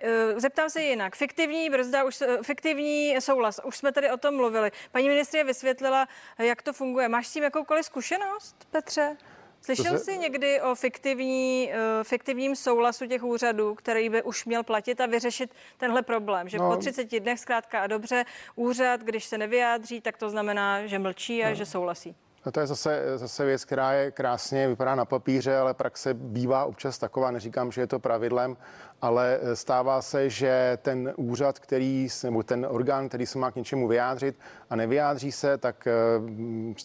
Eh, 0.00 0.40
zeptám 0.40 0.70
se 0.70 0.82
jinak. 0.82 1.16
Fiktivní 1.16 1.70
brzda, 1.70 2.04
už, 2.04 2.22
fiktivní 2.42 3.20
souhlas, 3.20 3.60
už 3.64 3.76
jsme 3.76 3.92
tady 3.92 4.10
o 4.10 4.16
tom 4.16 4.36
mluvili. 4.36 4.70
Paní 4.92 5.08
ministrině 5.08 5.44
vysvětlila, 5.44 6.08
jak 6.38 6.62
to 6.62 6.72
funguje. 6.72 7.08
Máš 7.08 7.26
s 7.26 7.32
tím 7.32 7.42
jakoukoliv 7.42 7.84
zkušenost, 7.84 8.56
Petře? 8.70 9.16
Slyšel 9.62 9.98
se... 9.98 10.04
jsi 10.04 10.18
někdy 10.18 10.60
o 10.60 10.74
fiktivní, 10.74 11.70
uh, 11.72 12.04
fiktivním 12.04 12.56
souhlasu 12.56 13.06
těch 13.06 13.22
úřadů, 13.22 13.74
který 13.74 14.08
by 14.08 14.22
už 14.22 14.44
měl 14.44 14.62
platit 14.62 15.00
a 15.00 15.06
vyřešit 15.06 15.54
tenhle 15.76 16.02
problém? 16.02 16.48
Že 16.48 16.58
no. 16.58 16.70
po 16.70 16.76
30 16.76 17.20
dnech 17.20 17.40
zkrátka 17.40 17.80
a 17.80 17.86
dobře 17.86 18.24
úřad, 18.54 19.00
když 19.00 19.24
se 19.24 19.38
nevyjádří, 19.38 20.00
tak 20.00 20.16
to 20.16 20.30
znamená, 20.30 20.86
že 20.86 20.98
mlčí 20.98 21.44
a 21.44 21.48
no. 21.48 21.54
že 21.54 21.66
souhlasí. 21.66 22.16
No 22.46 22.52
to 22.52 22.60
je 22.60 22.66
zase, 22.66 23.02
zase 23.18 23.44
věc, 23.44 23.64
která 23.64 23.92
je 23.92 24.10
krásně, 24.10 24.68
vypadá 24.68 24.94
na 24.94 25.04
papíře, 25.04 25.56
ale 25.56 25.74
praxe 25.74 26.14
bývá 26.14 26.64
občas 26.64 26.98
taková, 26.98 27.30
neříkám, 27.30 27.72
že 27.72 27.80
je 27.80 27.86
to 27.86 27.98
pravidlem, 27.98 28.56
ale 29.02 29.40
stává 29.54 30.02
se, 30.02 30.30
že 30.30 30.78
ten 30.82 31.12
úřad, 31.16 31.58
který, 31.58 32.08
nebo 32.24 32.42
ten 32.42 32.66
orgán, 32.70 33.08
který 33.08 33.26
se 33.26 33.38
má 33.38 33.50
k 33.50 33.56
něčemu 33.56 33.88
vyjádřit 33.88 34.38
a 34.70 34.76
nevyjádří 34.76 35.32
se, 35.32 35.58
tak 35.58 35.86
eh, 35.86 35.92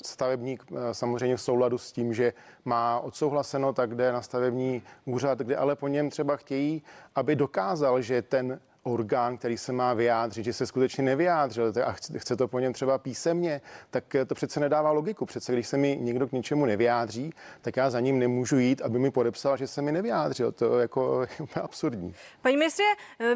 stavebník 0.04 0.64
eh, 0.72 0.94
samozřejmě 0.94 1.38
v 1.38 1.42
souladu 1.42 1.78
s 1.78 1.92
tím, 1.92 2.14
že 2.14 2.34
má 2.66 3.00
odsouhlaseno, 3.00 3.74
tak 3.74 3.96
jde 3.96 4.12
na 4.12 4.22
stavební 4.22 4.84
úřad, 5.06 5.40
kde 5.40 5.56
ale 5.56 5.76
po 5.76 5.88
něm 5.88 6.10
třeba 6.10 6.36
chtějí, 6.36 6.84
aby 7.16 7.36
dokázal, 7.36 8.02
že 8.02 8.22
ten 8.22 8.60
orgán, 8.86 9.38
který 9.38 9.58
se 9.58 9.72
má 9.72 9.94
vyjádřit, 9.94 10.44
že 10.44 10.54
se 10.54 10.68
skutečně 10.68 11.04
nevyjádřil 11.04 11.74
a 11.86 11.92
chce 12.18 12.36
to 12.36 12.48
po 12.48 12.60
něm 12.60 12.74
třeba 12.74 12.98
písemně, 12.98 13.62
tak 13.90 14.04
to 14.28 14.36
přece 14.36 14.60
nedává 14.60 14.92
logiku. 14.92 15.26
Přece 15.26 15.54
když 15.54 15.68
se 15.68 15.78
mi 15.78 15.98
někdo 16.02 16.28
k 16.28 16.32
něčemu 16.32 16.66
nevyjádří, 16.66 17.34
tak 17.62 17.78
já 17.78 17.90
za 17.90 18.00
ním 18.00 18.20
nemůžu 18.20 18.58
jít, 18.58 18.82
aby 18.82 19.00
mi 19.00 19.12
podepsal, 19.12 19.58
že 19.58 19.68
se 19.68 19.82
mi 19.82 19.92
nevyjádřil. 19.92 20.52
To 20.52 20.80
jako 20.80 21.22
je 21.40 21.62
absurdní. 21.62 22.16
Paní 22.42 22.58
ministře, 22.58 22.84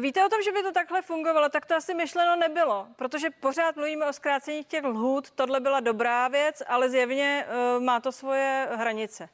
víte 0.00 0.26
o 0.26 0.28
tom, 0.28 0.42
že 0.42 0.52
by 0.52 0.62
to 0.62 0.72
takhle 0.72 1.02
fungovalo? 1.02 1.48
Tak 1.48 1.66
to 1.66 1.74
asi 1.74 1.94
myšleno 1.94 2.36
nebylo, 2.36 2.86
protože 2.96 3.28
pořád 3.40 3.76
mluvíme 3.76 4.08
o 4.08 4.12
zkrácení 4.12 4.64
těch 4.64 4.84
lhůt. 4.84 5.30
Tohle 5.30 5.60
byla 5.60 5.80
dobrá 5.80 6.28
věc, 6.28 6.62
ale 6.68 6.90
zjevně 6.90 7.44
uh, 7.76 7.82
má 7.82 8.00
to 8.00 8.12
svoje 8.12 8.68
hranice. 8.76 9.28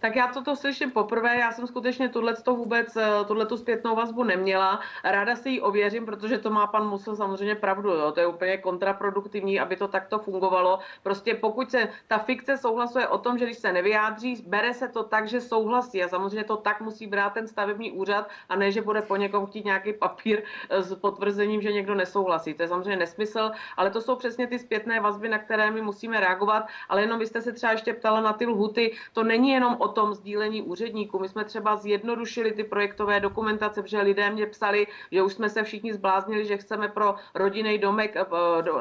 Tak 0.00 0.16
já 0.16 0.26
toto 0.26 0.56
slyším 0.56 0.90
poprvé, 0.90 1.36
já 1.36 1.52
jsem 1.52 1.66
skutečně 1.66 2.08
tuhle 2.08 2.34
vůbec, 2.46 2.96
eh, 2.96 3.24
tuhle 3.26 3.46
tu 3.46 3.56
zpětnou 3.56 3.96
vazbu 3.96 4.24
neměla. 4.24 4.80
Ráda 5.04 5.36
si 5.36 5.50
ji 5.50 5.60
ověřím, 5.60 6.06
protože 6.06 6.38
to 6.38 6.50
má 6.50 6.66
pan 6.66 6.88
Musel 6.88 7.16
samozřejmě 7.16 7.54
pravdu, 7.54 7.90
jo. 7.90 8.12
to 8.12 8.20
je 8.20 8.26
úplně 8.26 8.56
kontraproduktivní, 8.56 9.60
aby 9.60 9.76
to 9.76 9.88
takto 9.88 10.18
fungovalo. 10.18 10.78
Prostě 11.02 11.34
pokud 11.34 11.70
se 11.70 11.88
ta 12.08 12.18
fikce 12.18 12.56
souhlasuje 12.58 13.08
o 13.08 13.18
tom, 13.18 13.38
že 13.38 13.44
když 13.44 13.58
se 13.58 13.72
nevyjádří, 13.72 14.44
bere 14.46 14.74
se 14.74 14.88
to 14.88 15.04
tak, 15.04 15.28
že 15.28 15.40
souhlasí 15.40 16.02
a 16.04 16.08
samozřejmě 16.08 16.44
to 16.44 16.56
tak 16.56 16.80
musí 16.80 17.06
brát 17.06 17.32
ten 17.32 17.48
stavební 17.48 17.92
úřad 17.92 18.28
a 18.48 18.56
ne, 18.56 18.72
že 18.72 18.82
bude 18.82 19.02
po 19.02 19.16
někom 19.16 19.46
chtít 19.46 19.64
nějaký 19.64 19.92
papír 19.92 20.42
eh, 20.70 20.82
s 20.82 20.94
potvrzením, 20.94 21.62
že 21.62 21.72
někdo 21.72 21.94
nesouhlasí. 21.94 22.54
To 22.54 22.62
je 22.62 22.68
samozřejmě 22.68 22.96
nesmysl, 22.96 23.50
ale 23.76 23.90
to 23.90 24.00
jsou 24.00 24.16
přesně 24.16 24.46
ty 24.46 24.58
zpětné 24.58 25.00
vazby, 25.00 25.28
na 25.28 25.38
které 25.38 25.70
my 25.70 25.82
musíme 25.82 26.20
reagovat, 26.20 26.66
ale 26.88 27.00
jenom 27.00 27.18
byste 27.18 27.42
se 27.42 27.52
třeba 27.52 27.72
ještě 27.72 27.94
ptala 27.94 28.20
na 28.20 28.32
ty 28.32 28.46
lhuty, 28.46 28.96
to 29.12 29.22
není 29.24 29.50
jenom 29.50 29.76
o 29.78 29.89
tom 29.90 30.14
sdílení 30.14 30.62
úředníků. 30.62 31.18
My 31.18 31.28
jsme 31.28 31.44
třeba 31.44 31.76
zjednodušili 31.76 32.52
ty 32.52 32.64
projektové 32.64 33.20
dokumentace, 33.20 33.82
protože 33.82 34.00
lidé 34.00 34.30
mě 34.30 34.46
psali, 34.46 34.86
že 35.12 35.22
už 35.22 35.32
jsme 35.32 35.48
se 35.50 35.62
všichni 35.62 35.92
zbláznili, 35.92 36.46
že 36.46 36.56
chceme 36.56 36.88
pro 36.88 37.14
rodinný 37.34 37.78
domek 37.78 38.16
eh, 38.16 38.24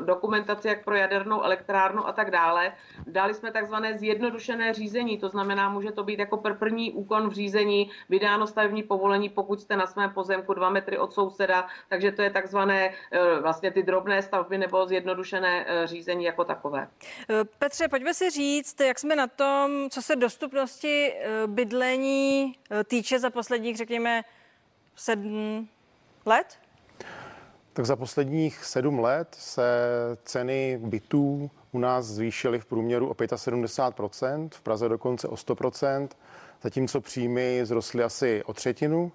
dokumentaci 0.01 0.67
jak 0.67 0.83
pro 0.83 0.95
jadernou 0.95 1.41
elektrárnu 1.41 2.07
a 2.07 2.11
tak 2.11 2.31
dále. 2.31 2.71
Dali 3.07 3.33
jsme 3.33 3.51
takzvané 3.51 3.97
zjednodušené 3.97 4.73
řízení, 4.73 5.17
to 5.17 5.29
znamená, 5.29 5.69
může 5.69 5.91
to 5.91 6.03
být 6.03 6.19
jako 6.19 6.37
první 6.37 6.91
úkon 6.91 7.29
v 7.29 7.33
řízení, 7.33 7.91
vydáno 8.09 8.47
stavební 8.47 8.83
povolení, 8.83 9.29
pokud 9.29 9.61
jste 9.61 9.77
na 9.77 9.87
svém 9.87 10.09
pozemku 10.09 10.53
dva 10.53 10.69
metry 10.69 10.97
od 10.97 11.13
souseda, 11.13 11.67
takže 11.89 12.11
to 12.11 12.21
je 12.21 12.29
takzvané 12.29 12.93
eh, 13.11 13.39
vlastně 13.41 13.71
ty 13.71 13.83
drobné 13.83 14.21
stavby 14.21 14.57
nebo 14.57 14.85
zjednodušené 14.85 15.65
eh, 15.67 15.87
řízení 15.87 16.23
jako 16.25 16.43
takové. 16.43 16.87
Petře, 17.59 17.87
pojďme 17.87 18.13
si 18.13 18.29
říct, 18.29 18.79
jak 18.79 18.99
jsme 18.99 19.15
na 19.15 19.27
tom, 19.27 19.89
co 19.89 20.01
se 20.01 20.15
dostupnosti 20.15 20.98
Eh, 21.07 21.47
bydlení 21.47 22.55
eh, 22.71 22.83
týče 22.83 23.19
za 23.19 23.29
posledních, 23.29 23.77
řekněme, 23.77 24.23
sedm 24.95 25.67
let? 26.25 26.57
Tak 27.73 27.85
za 27.85 27.95
posledních 27.95 28.65
sedm 28.65 28.99
let 28.99 29.27
se 29.39 29.63
ceny 30.23 30.79
bytů 30.83 31.51
u 31.71 31.79
nás 31.79 32.05
zvýšily 32.05 32.59
v 32.59 32.65
průměru 32.65 33.09
o 33.09 33.13
75%, 33.13 34.49
v 34.51 34.61
Praze 34.61 34.89
dokonce 34.89 35.27
o 35.27 35.35
100%, 35.35 36.07
zatímco 36.61 37.01
příjmy 37.01 37.61
zrostly 37.63 38.03
asi 38.03 38.43
o 38.43 38.53
třetinu. 38.53 39.11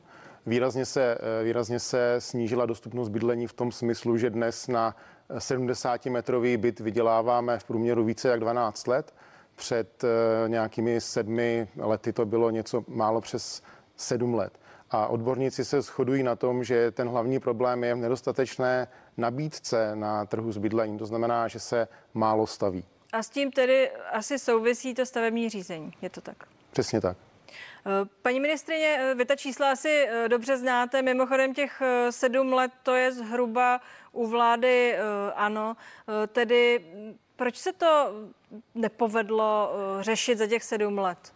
Výrazně 0.47 0.87
se, 0.87 1.19
eh, 1.41 1.45
výrazně 1.45 1.81
se 1.81 2.17
snížila 2.19 2.67
dostupnost 2.67 3.09
bydlení 3.09 3.47
v 3.47 3.53
tom 3.53 3.73
smyslu, 3.73 4.17
že 4.17 4.31
dnes 4.31 4.69
na 4.69 4.97
70-metrový 5.39 6.57
byt 6.57 6.81
vyděláváme 6.81 7.59
v 7.59 7.65
průměru 7.65 8.05
více 8.05 8.29
jak 8.29 8.41
12 8.41 8.87
let 8.87 9.15
před 9.57 10.05
eh, 10.05 10.49
nějakými 10.49 11.01
sedmi 11.01 11.69
lety 11.77 12.13
to 12.13 12.27
bylo 12.27 12.51
něco 12.51 12.85
málo 12.89 13.21
přes 13.21 13.63
sedm 13.97 14.35
let. 14.35 14.53
A 14.91 15.07
odborníci 15.07 15.65
se 15.65 15.83
shodují 15.83 16.23
na 16.23 16.37
tom, 16.37 16.65
že 16.65 16.91
ten 16.91 17.09
hlavní 17.09 17.41
problém 17.41 17.85
je 17.85 17.95
v 17.95 17.99
nedostatečné 17.99 18.89
nabídce 19.17 19.97
na 19.97 20.25
trhu 20.25 20.53
s 20.53 20.59
bydlením. 20.59 20.99
To 20.99 21.07
znamená, 21.07 21.49
že 21.49 21.61
se 21.61 21.89
málo 22.15 22.47
staví. 22.47 22.85
A 23.13 23.23
s 23.23 23.31
tím 23.31 23.53
tedy 23.53 23.91
asi 24.13 24.39
souvisí 24.39 24.95
to 24.95 25.07
stavební 25.07 25.49
řízení, 25.49 25.93
je 26.03 26.11
to 26.11 26.21
tak? 26.21 26.37
Přesně 26.71 27.01
tak. 27.01 27.17
Eh, 27.87 28.09
paní 28.23 28.41
ministrině, 28.41 28.99
eh, 29.01 29.15
vy 29.15 29.25
ta 29.25 29.37
čísla 29.37 29.71
asi 29.71 30.09
dobře 30.29 30.57
znáte. 30.57 31.03
Mimochodem 31.03 31.55
těch 31.55 31.83
sedm 32.11 32.53
let 32.53 32.73
to 32.83 32.95
je 32.95 33.13
zhruba 33.13 33.81
u 34.13 34.27
vlády 34.27 34.97
ano. 35.35 35.77
Tedy 36.33 36.85
proč 37.37 37.57
se 37.57 37.73
to 37.73 38.13
nepovedlo 38.75 39.71
eh, 39.73 40.03
řešit 40.03 40.39
za 40.39 40.47
těch 40.47 40.65
sedm 40.65 40.99
let? 40.99 41.35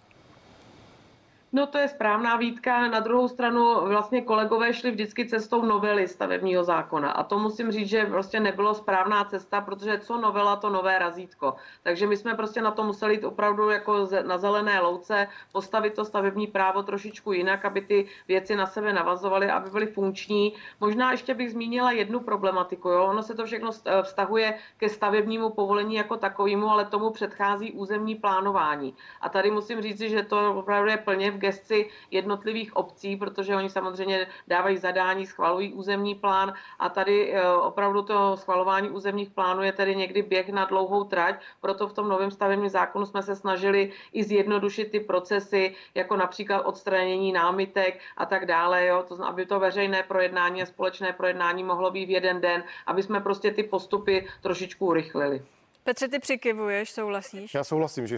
No 1.53 1.67
to 1.67 1.79
je 1.79 1.89
správná 1.89 2.37
výtka. 2.37 2.89
Na 2.89 3.01
druhou 3.01 3.29
stranu 3.29 3.81
vlastně 3.89 4.23
kolegové 4.23 4.75
šli 4.75 4.91
vždycky 4.91 5.27
cestou 5.27 5.63
novely 5.63 6.09
stavebního 6.09 6.65
zákona. 6.65 7.11
A 7.11 7.23
to 7.23 7.39
musím 7.39 7.73
říct, 7.73 7.89
že 7.89 8.07
prostě 8.07 8.41
nebylo 8.41 8.75
správná 8.75 9.25
cesta, 9.25 9.61
protože 9.61 9.99
co 9.99 10.21
novela, 10.21 10.57
to 10.57 10.71
nové 10.71 10.99
razítko. 10.99 11.55
Takže 11.83 12.07
my 12.07 12.17
jsme 12.17 12.35
prostě 12.35 12.63
na 12.63 12.71
to 12.71 12.85
museli 12.85 13.15
jít 13.15 13.25
opravdu 13.25 13.71
jako 13.71 14.09
na 14.27 14.39
zelené 14.39 14.81
louce, 14.81 15.29
postavit 15.53 15.95
to 15.95 16.05
stavební 16.05 16.47
právo 16.47 16.83
trošičku 16.83 17.33
jinak, 17.33 17.65
aby 17.65 17.81
ty 17.81 18.07
věci 18.29 18.57
na 18.57 18.67
sebe 18.67 18.93
navazovaly, 18.93 19.51
aby 19.51 19.71
byly 19.71 19.87
funkční. 19.87 20.53
Možná 20.81 21.11
ještě 21.11 21.35
bych 21.35 21.53
zmínila 21.53 21.93
jednu 21.93 22.21
problematiku. 22.21 22.89
Jo? 22.89 23.05
Ono 23.05 23.23
se 23.23 23.35
to 23.35 23.47
všechno 23.47 23.71
vztahuje 24.03 24.55
ke 24.77 24.89
stavebnímu 24.89 25.51
povolení 25.51 25.95
jako 25.95 26.17
takovému, 26.17 26.71
ale 26.71 26.85
tomu 26.85 27.11
předchází 27.11 27.73
územní 27.73 28.15
plánování. 28.15 28.95
A 29.21 29.29
tady 29.29 29.51
musím 29.51 29.83
říct, 29.83 30.01
že 30.01 30.23
to 30.23 30.55
opravdu 30.55 30.91
je 30.91 30.97
plně 30.97 31.38
gesci 31.39 31.89
jednotlivých 32.11 32.77
obcí, 32.77 33.17
protože 33.17 33.57
oni 33.57 33.71
samozřejmě 33.71 34.27
dávají 34.47 34.77
zadání, 34.77 35.27
schvalují 35.27 35.73
územní 35.73 36.15
plán. 36.15 36.53
A 36.79 36.89
tady 36.89 37.33
eh, 37.35 37.49
opravdu 37.49 38.03
to 38.03 38.37
schvalování 38.37 38.91
územních 38.91 39.31
plánů 39.31 39.63
je 39.63 39.73
tedy 39.73 39.97
někdy 39.97 40.23
běh 40.23 40.49
na 40.49 40.65
dlouhou 40.65 41.05
trať, 41.05 41.41
proto 41.61 41.89
v 41.89 41.93
tom 41.93 42.09
novém 42.09 42.31
stavebním 42.31 42.69
zákonu 42.69 43.07
jsme 43.07 43.23
se 43.23 43.37
snažili 43.37 43.93
i 44.13 44.25
zjednodušit 44.25 44.91
ty 44.91 45.01
procesy, 45.01 45.75
jako 45.95 46.17
například 46.17 46.61
odstranění 46.61 47.33
námitek 47.33 48.01
a 48.17 48.27
tak 48.27 48.47
dále, 48.47 48.87
jo, 48.87 49.05
to 49.09 49.25
aby 49.25 49.47
to 49.47 49.61
veřejné 49.61 50.03
projednání 50.03 50.63
a 50.63 50.67
společné 50.67 51.13
projednání 51.13 51.65
mohlo 51.65 51.91
být 51.91 52.07
v 52.07 52.11
jeden 52.11 52.41
den, 52.41 52.65
aby 52.87 53.03
jsme 53.03 53.21
prostě 53.21 53.51
ty 53.51 53.63
postupy 53.63 54.29
trošičku 54.43 54.87
urychlili. 54.87 55.43
Petře, 55.89 56.09
ty 56.09 56.19
přikivuješ, 56.19 56.91
souhlasíš? 56.91 57.55
Já 57.55 57.65
souhlasím, 57.65 58.07
že 58.07 58.17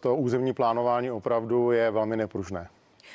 to 0.00 0.16
územní 0.16 0.52
plánování 0.52 1.10
opravdu 1.10 1.70
je 1.70 1.90
velmi 1.90 2.16
nepružné. 2.16 2.68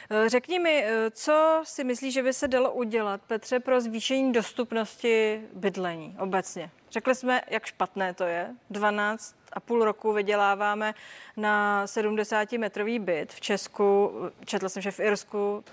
Eh, 0.10 0.30
řekni 0.30 0.60
mi, 0.60 0.84
eh, 0.86 1.12
co 1.12 1.62
si 1.64 1.84
myslíš, 1.84 2.14
že 2.14 2.24
by 2.24 2.34
se 2.34 2.48
dalo 2.48 2.72
udělat, 2.72 3.22
Petře, 3.28 3.60
pro 3.60 3.82
zvýšení 3.82 4.34
dostupnosti 4.34 5.42
bydlení 5.54 6.16
obecně? 6.20 6.72
Řekli 6.92 7.16
jsme, 7.16 7.42
jak 7.50 7.66
špatné 7.66 8.14
to 8.14 8.24
je. 8.24 8.56
12 8.70 9.36
a 9.54 9.60
půl 9.60 9.86
roku 9.86 10.14
vyděláváme 10.14 10.94
na 11.38 11.86
70-metrový 11.86 13.00
byt. 13.00 13.34
V 13.34 13.42
Česku, 13.42 14.12
četl 14.46 14.70
jsem, 14.70 14.82
že 14.82 14.92
v 14.92 15.00
Irsku 15.00 15.64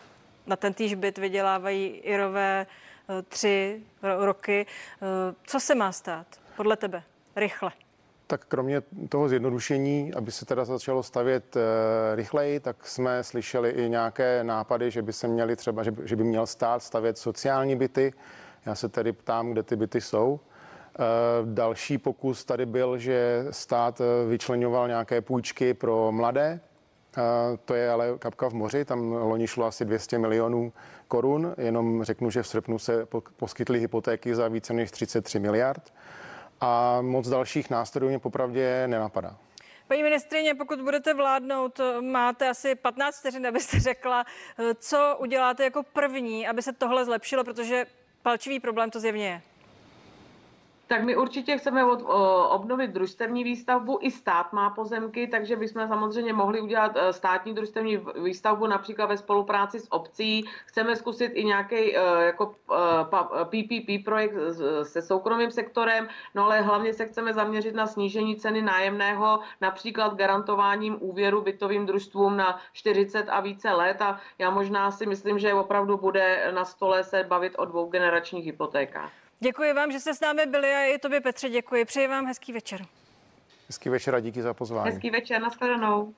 na 0.46 0.56
ten 0.56 0.74
týž 0.74 0.94
byt 0.94 1.18
vydělávají 1.18 1.86
Irové 1.86 2.66
eh, 3.08 3.22
tři 3.22 3.82
roky. 4.02 4.66
Co 5.46 5.60
se 5.60 5.74
má 5.74 5.92
stát 5.92 6.26
podle 6.56 6.76
tebe? 6.76 7.02
Rychle. 7.36 7.70
Tak 8.26 8.44
kromě 8.44 8.82
toho 9.08 9.28
zjednodušení, 9.28 10.14
aby 10.14 10.32
se 10.32 10.46
teda 10.46 10.64
začalo 10.64 11.02
stavět 11.02 11.56
e, 11.56 11.60
rychleji, 12.16 12.60
tak 12.60 12.86
jsme 12.86 13.24
slyšeli 13.24 13.70
i 13.70 13.88
nějaké 13.88 14.44
nápady, 14.44 14.90
že 14.90 15.02
by 15.02 15.12
se 15.12 15.28
měli 15.28 15.56
třeba, 15.56 15.82
že 15.82 15.90
by, 15.90 16.08
že 16.08 16.16
by 16.16 16.24
měl 16.24 16.46
stát 16.46 16.82
stavět 16.82 17.18
sociální 17.18 17.76
byty. 17.76 18.12
Já 18.66 18.74
se 18.74 18.88
tedy 18.88 19.12
ptám, 19.12 19.52
kde 19.52 19.62
ty 19.62 19.76
byty 19.76 20.00
jsou. 20.00 20.40
E, 20.40 21.02
další 21.44 21.98
pokus 21.98 22.44
tady 22.44 22.66
byl, 22.66 22.98
že 22.98 23.46
stát 23.50 24.00
eh, 24.00 24.28
vyčlenoval 24.28 24.88
nějaké 24.88 25.20
půjčky 25.20 25.74
pro 25.74 26.12
mladé. 26.12 26.60
To 27.64 27.74
je 27.74 27.90
ale 27.90 28.18
kapka 28.18 28.50
v 28.50 28.52
moři, 28.52 28.84
tam 28.84 29.12
loni 29.12 29.46
šlo 29.46 29.66
asi 29.66 29.84
200 29.84 30.18
milionů 30.18 30.72
korun, 31.08 31.54
jenom 31.58 32.04
řeknu, 32.04 32.30
že 32.30 32.42
v 32.42 32.48
srpnu 32.48 32.78
se 32.78 33.06
poskytly 33.36 33.80
hypotéky 33.80 34.34
za 34.34 34.48
více 34.48 34.72
než 34.72 34.90
33 34.90 35.38
miliard 35.38 35.92
a 36.60 37.00
moc 37.00 37.28
dalších 37.28 37.70
nástrojů 37.70 38.08
mě 38.08 38.18
popravdě 38.18 38.88
nenapadá. 38.88 39.36
Paní 39.88 40.02
ministrině, 40.02 40.54
pokud 40.54 40.80
budete 40.80 41.14
vládnout, 41.14 41.80
máte 42.00 42.48
asi 42.48 42.74
15 42.74 43.18
vteřin, 43.18 43.46
abyste 43.46 43.80
řekla, 43.80 44.24
co 44.78 45.16
uděláte 45.18 45.64
jako 45.64 45.82
první, 45.82 46.48
aby 46.48 46.62
se 46.62 46.72
tohle 46.72 47.04
zlepšilo, 47.04 47.44
protože 47.44 47.86
palčivý 48.22 48.60
problém 48.60 48.90
to 48.90 49.00
zjevně 49.00 49.28
je. 49.28 49.42
Tak 50.88 51.04
my 51.04 51.16
určitě 51.16 51.58
chceme 51.58 51.84
od, 51.84 52.02
o, 52.02 52.48
obnovit 52.48 52.90
družstevní 52.90 53.44
výstavbu. 53.44 53.98
I 54.00 54.10
stát 54.10 54.52
má 54.52 54.70
pozemky, 54.70 55.26
takže 55.26 55.56
bychom 55.56 55.88
samozřejmě 55.88 56.32
mohli 56.32 56.60
udělat 56.60 56.92
e, 56.96 57.12
státní 57.12 57.54
družstevní 57.54 57.96
výstavbu 58.22 58.66
například 58.66 59.06
ve 59.06 59.16
spolupráci 59.16 59.80
s 59.80 59.92
obcí. 59.92 60.44
Chceme 60.66 60.96
zkusit 60.96 61.32
i 61.34 61.44
nějaký 61.44 61.96
e, 61.96 62.24
jako 62.24 62.54
PPP 63.44 63.88
e, 63.88 63.98
projekt 64.04 64.34
se 64.82 65.02
soukromým 65.02 65.50
sektorem, 65.50 66.08
no 66.34 66.44
ale 66.44 66.60
hlavně 66.60 66.94
se 66.94 67.06
chceme 67.06 67.32
zaměřit 67.34 67.74
na 67.74 67.86
snížení 67.86 68.36
ceny 68.36 68.62
nájemného, 68.62 69.40
například 69.60 70.14
garantováním 70.14 70.96
úvěru 71.00 71.40
bytovým 71.40 71.86
družstvům 71.86 72.36
na 72.36 72.58
40 72.72 73.22
a 73.28 73.40
více 73.40 73.72
let. 73.72 74.02
A 74.02 74.20
já 74.38 74.50
možná 74.50 74.90
si 74.90 75.06
myslím, 75.06 75.38
že 75.38 75.54
opravdu 75.54 75.96
bude 75.96 76.52
na 76.54 76.64
stole 76.64 77.04
se 77.04 77.24
bavit 77.24 77.54
o 77.58 77.64
dvou 77.64 77.86
generačních 77.86 78.46
hypotékách. 78.46 79.25
Děkuji 79.40 79.72
vám, 79.72 79.92
že 79.92 80.00
jste 80.00 80.14
s 80.14 80.20
námi 80.20 80.46
byli 80.46 80.74
a 80.74 80.84
i 80.84 80.98
tobě, 80.98 81.20
Petře, 81.20 81.48
děkuji. 81.48 81.84
Přeji 81.84 82.08
vám 82.08 82.26
hezký 82.26 82.52
večer. 82.52 82.86
Hezký 83.68 83.88
večer 83.88 84.14
a 84.14 84.20
díky 84.20 84.42
za 84.42 84.54
pozvání. 84.54 84.90
Hezký 84.90 85.10
večer, 85.10 85.42
nashledanou. 85.42 86.14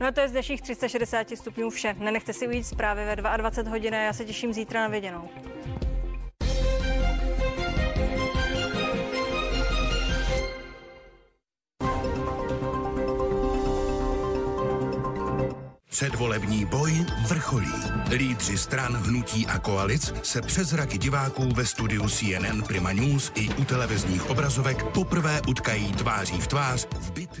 No 0.00 0.06
a 0.06 0.12
to 0.12 0.20
je 0.20 0.28
z 0.28 0.32
dnešních 0.32 0.62
360 0.62 1.30
stupňů 1.34 1.70
vše. 1.70 1.94
Nenechte 1.98 2.32
si 2.32 2.48
ujít 2.48 2.66
zprávy 2.66 3.04
ve 3.04 3.16
22 3.16 3.70
hodin 3.70 3.94
a 3.94 3.98
já 3.98 4.12
se 4.12 4.24
těším 4.24 4.52
zítra 4.52 4.80
na 4.80 4.88
viděnou. 4.88 5.28
Předvolební 15.96 16.64
boj 16.64 16.92
vrcholí. 17.28 17.72
Lídři 18.10 18.58
stran, 18.58 18.96
hnutí 18.96 19.46
a 19.46 19.58
koalic 19.58 20.14
se 20.22 20.42
přes 20.42 20.72
raky 20.72 20.98
diváků 20.98 21.48
ve 21.54 21.66
studiu 21.66 22.08
CNN 22.08 22.62
Prima 22.66 22.92
News 22.92 23.32
i 23.34 23.48
u 23.48 23.64
televizních 23.64 24.30
obrazovek 24.30 24.84
poprvé 24.84 25.40
utkají 25.48 25.92
tváří 25.92 26.40
v 26.40 26.46
tvář 26.46 26.86
v 27.00 27.10
bitvě 27.12 27.36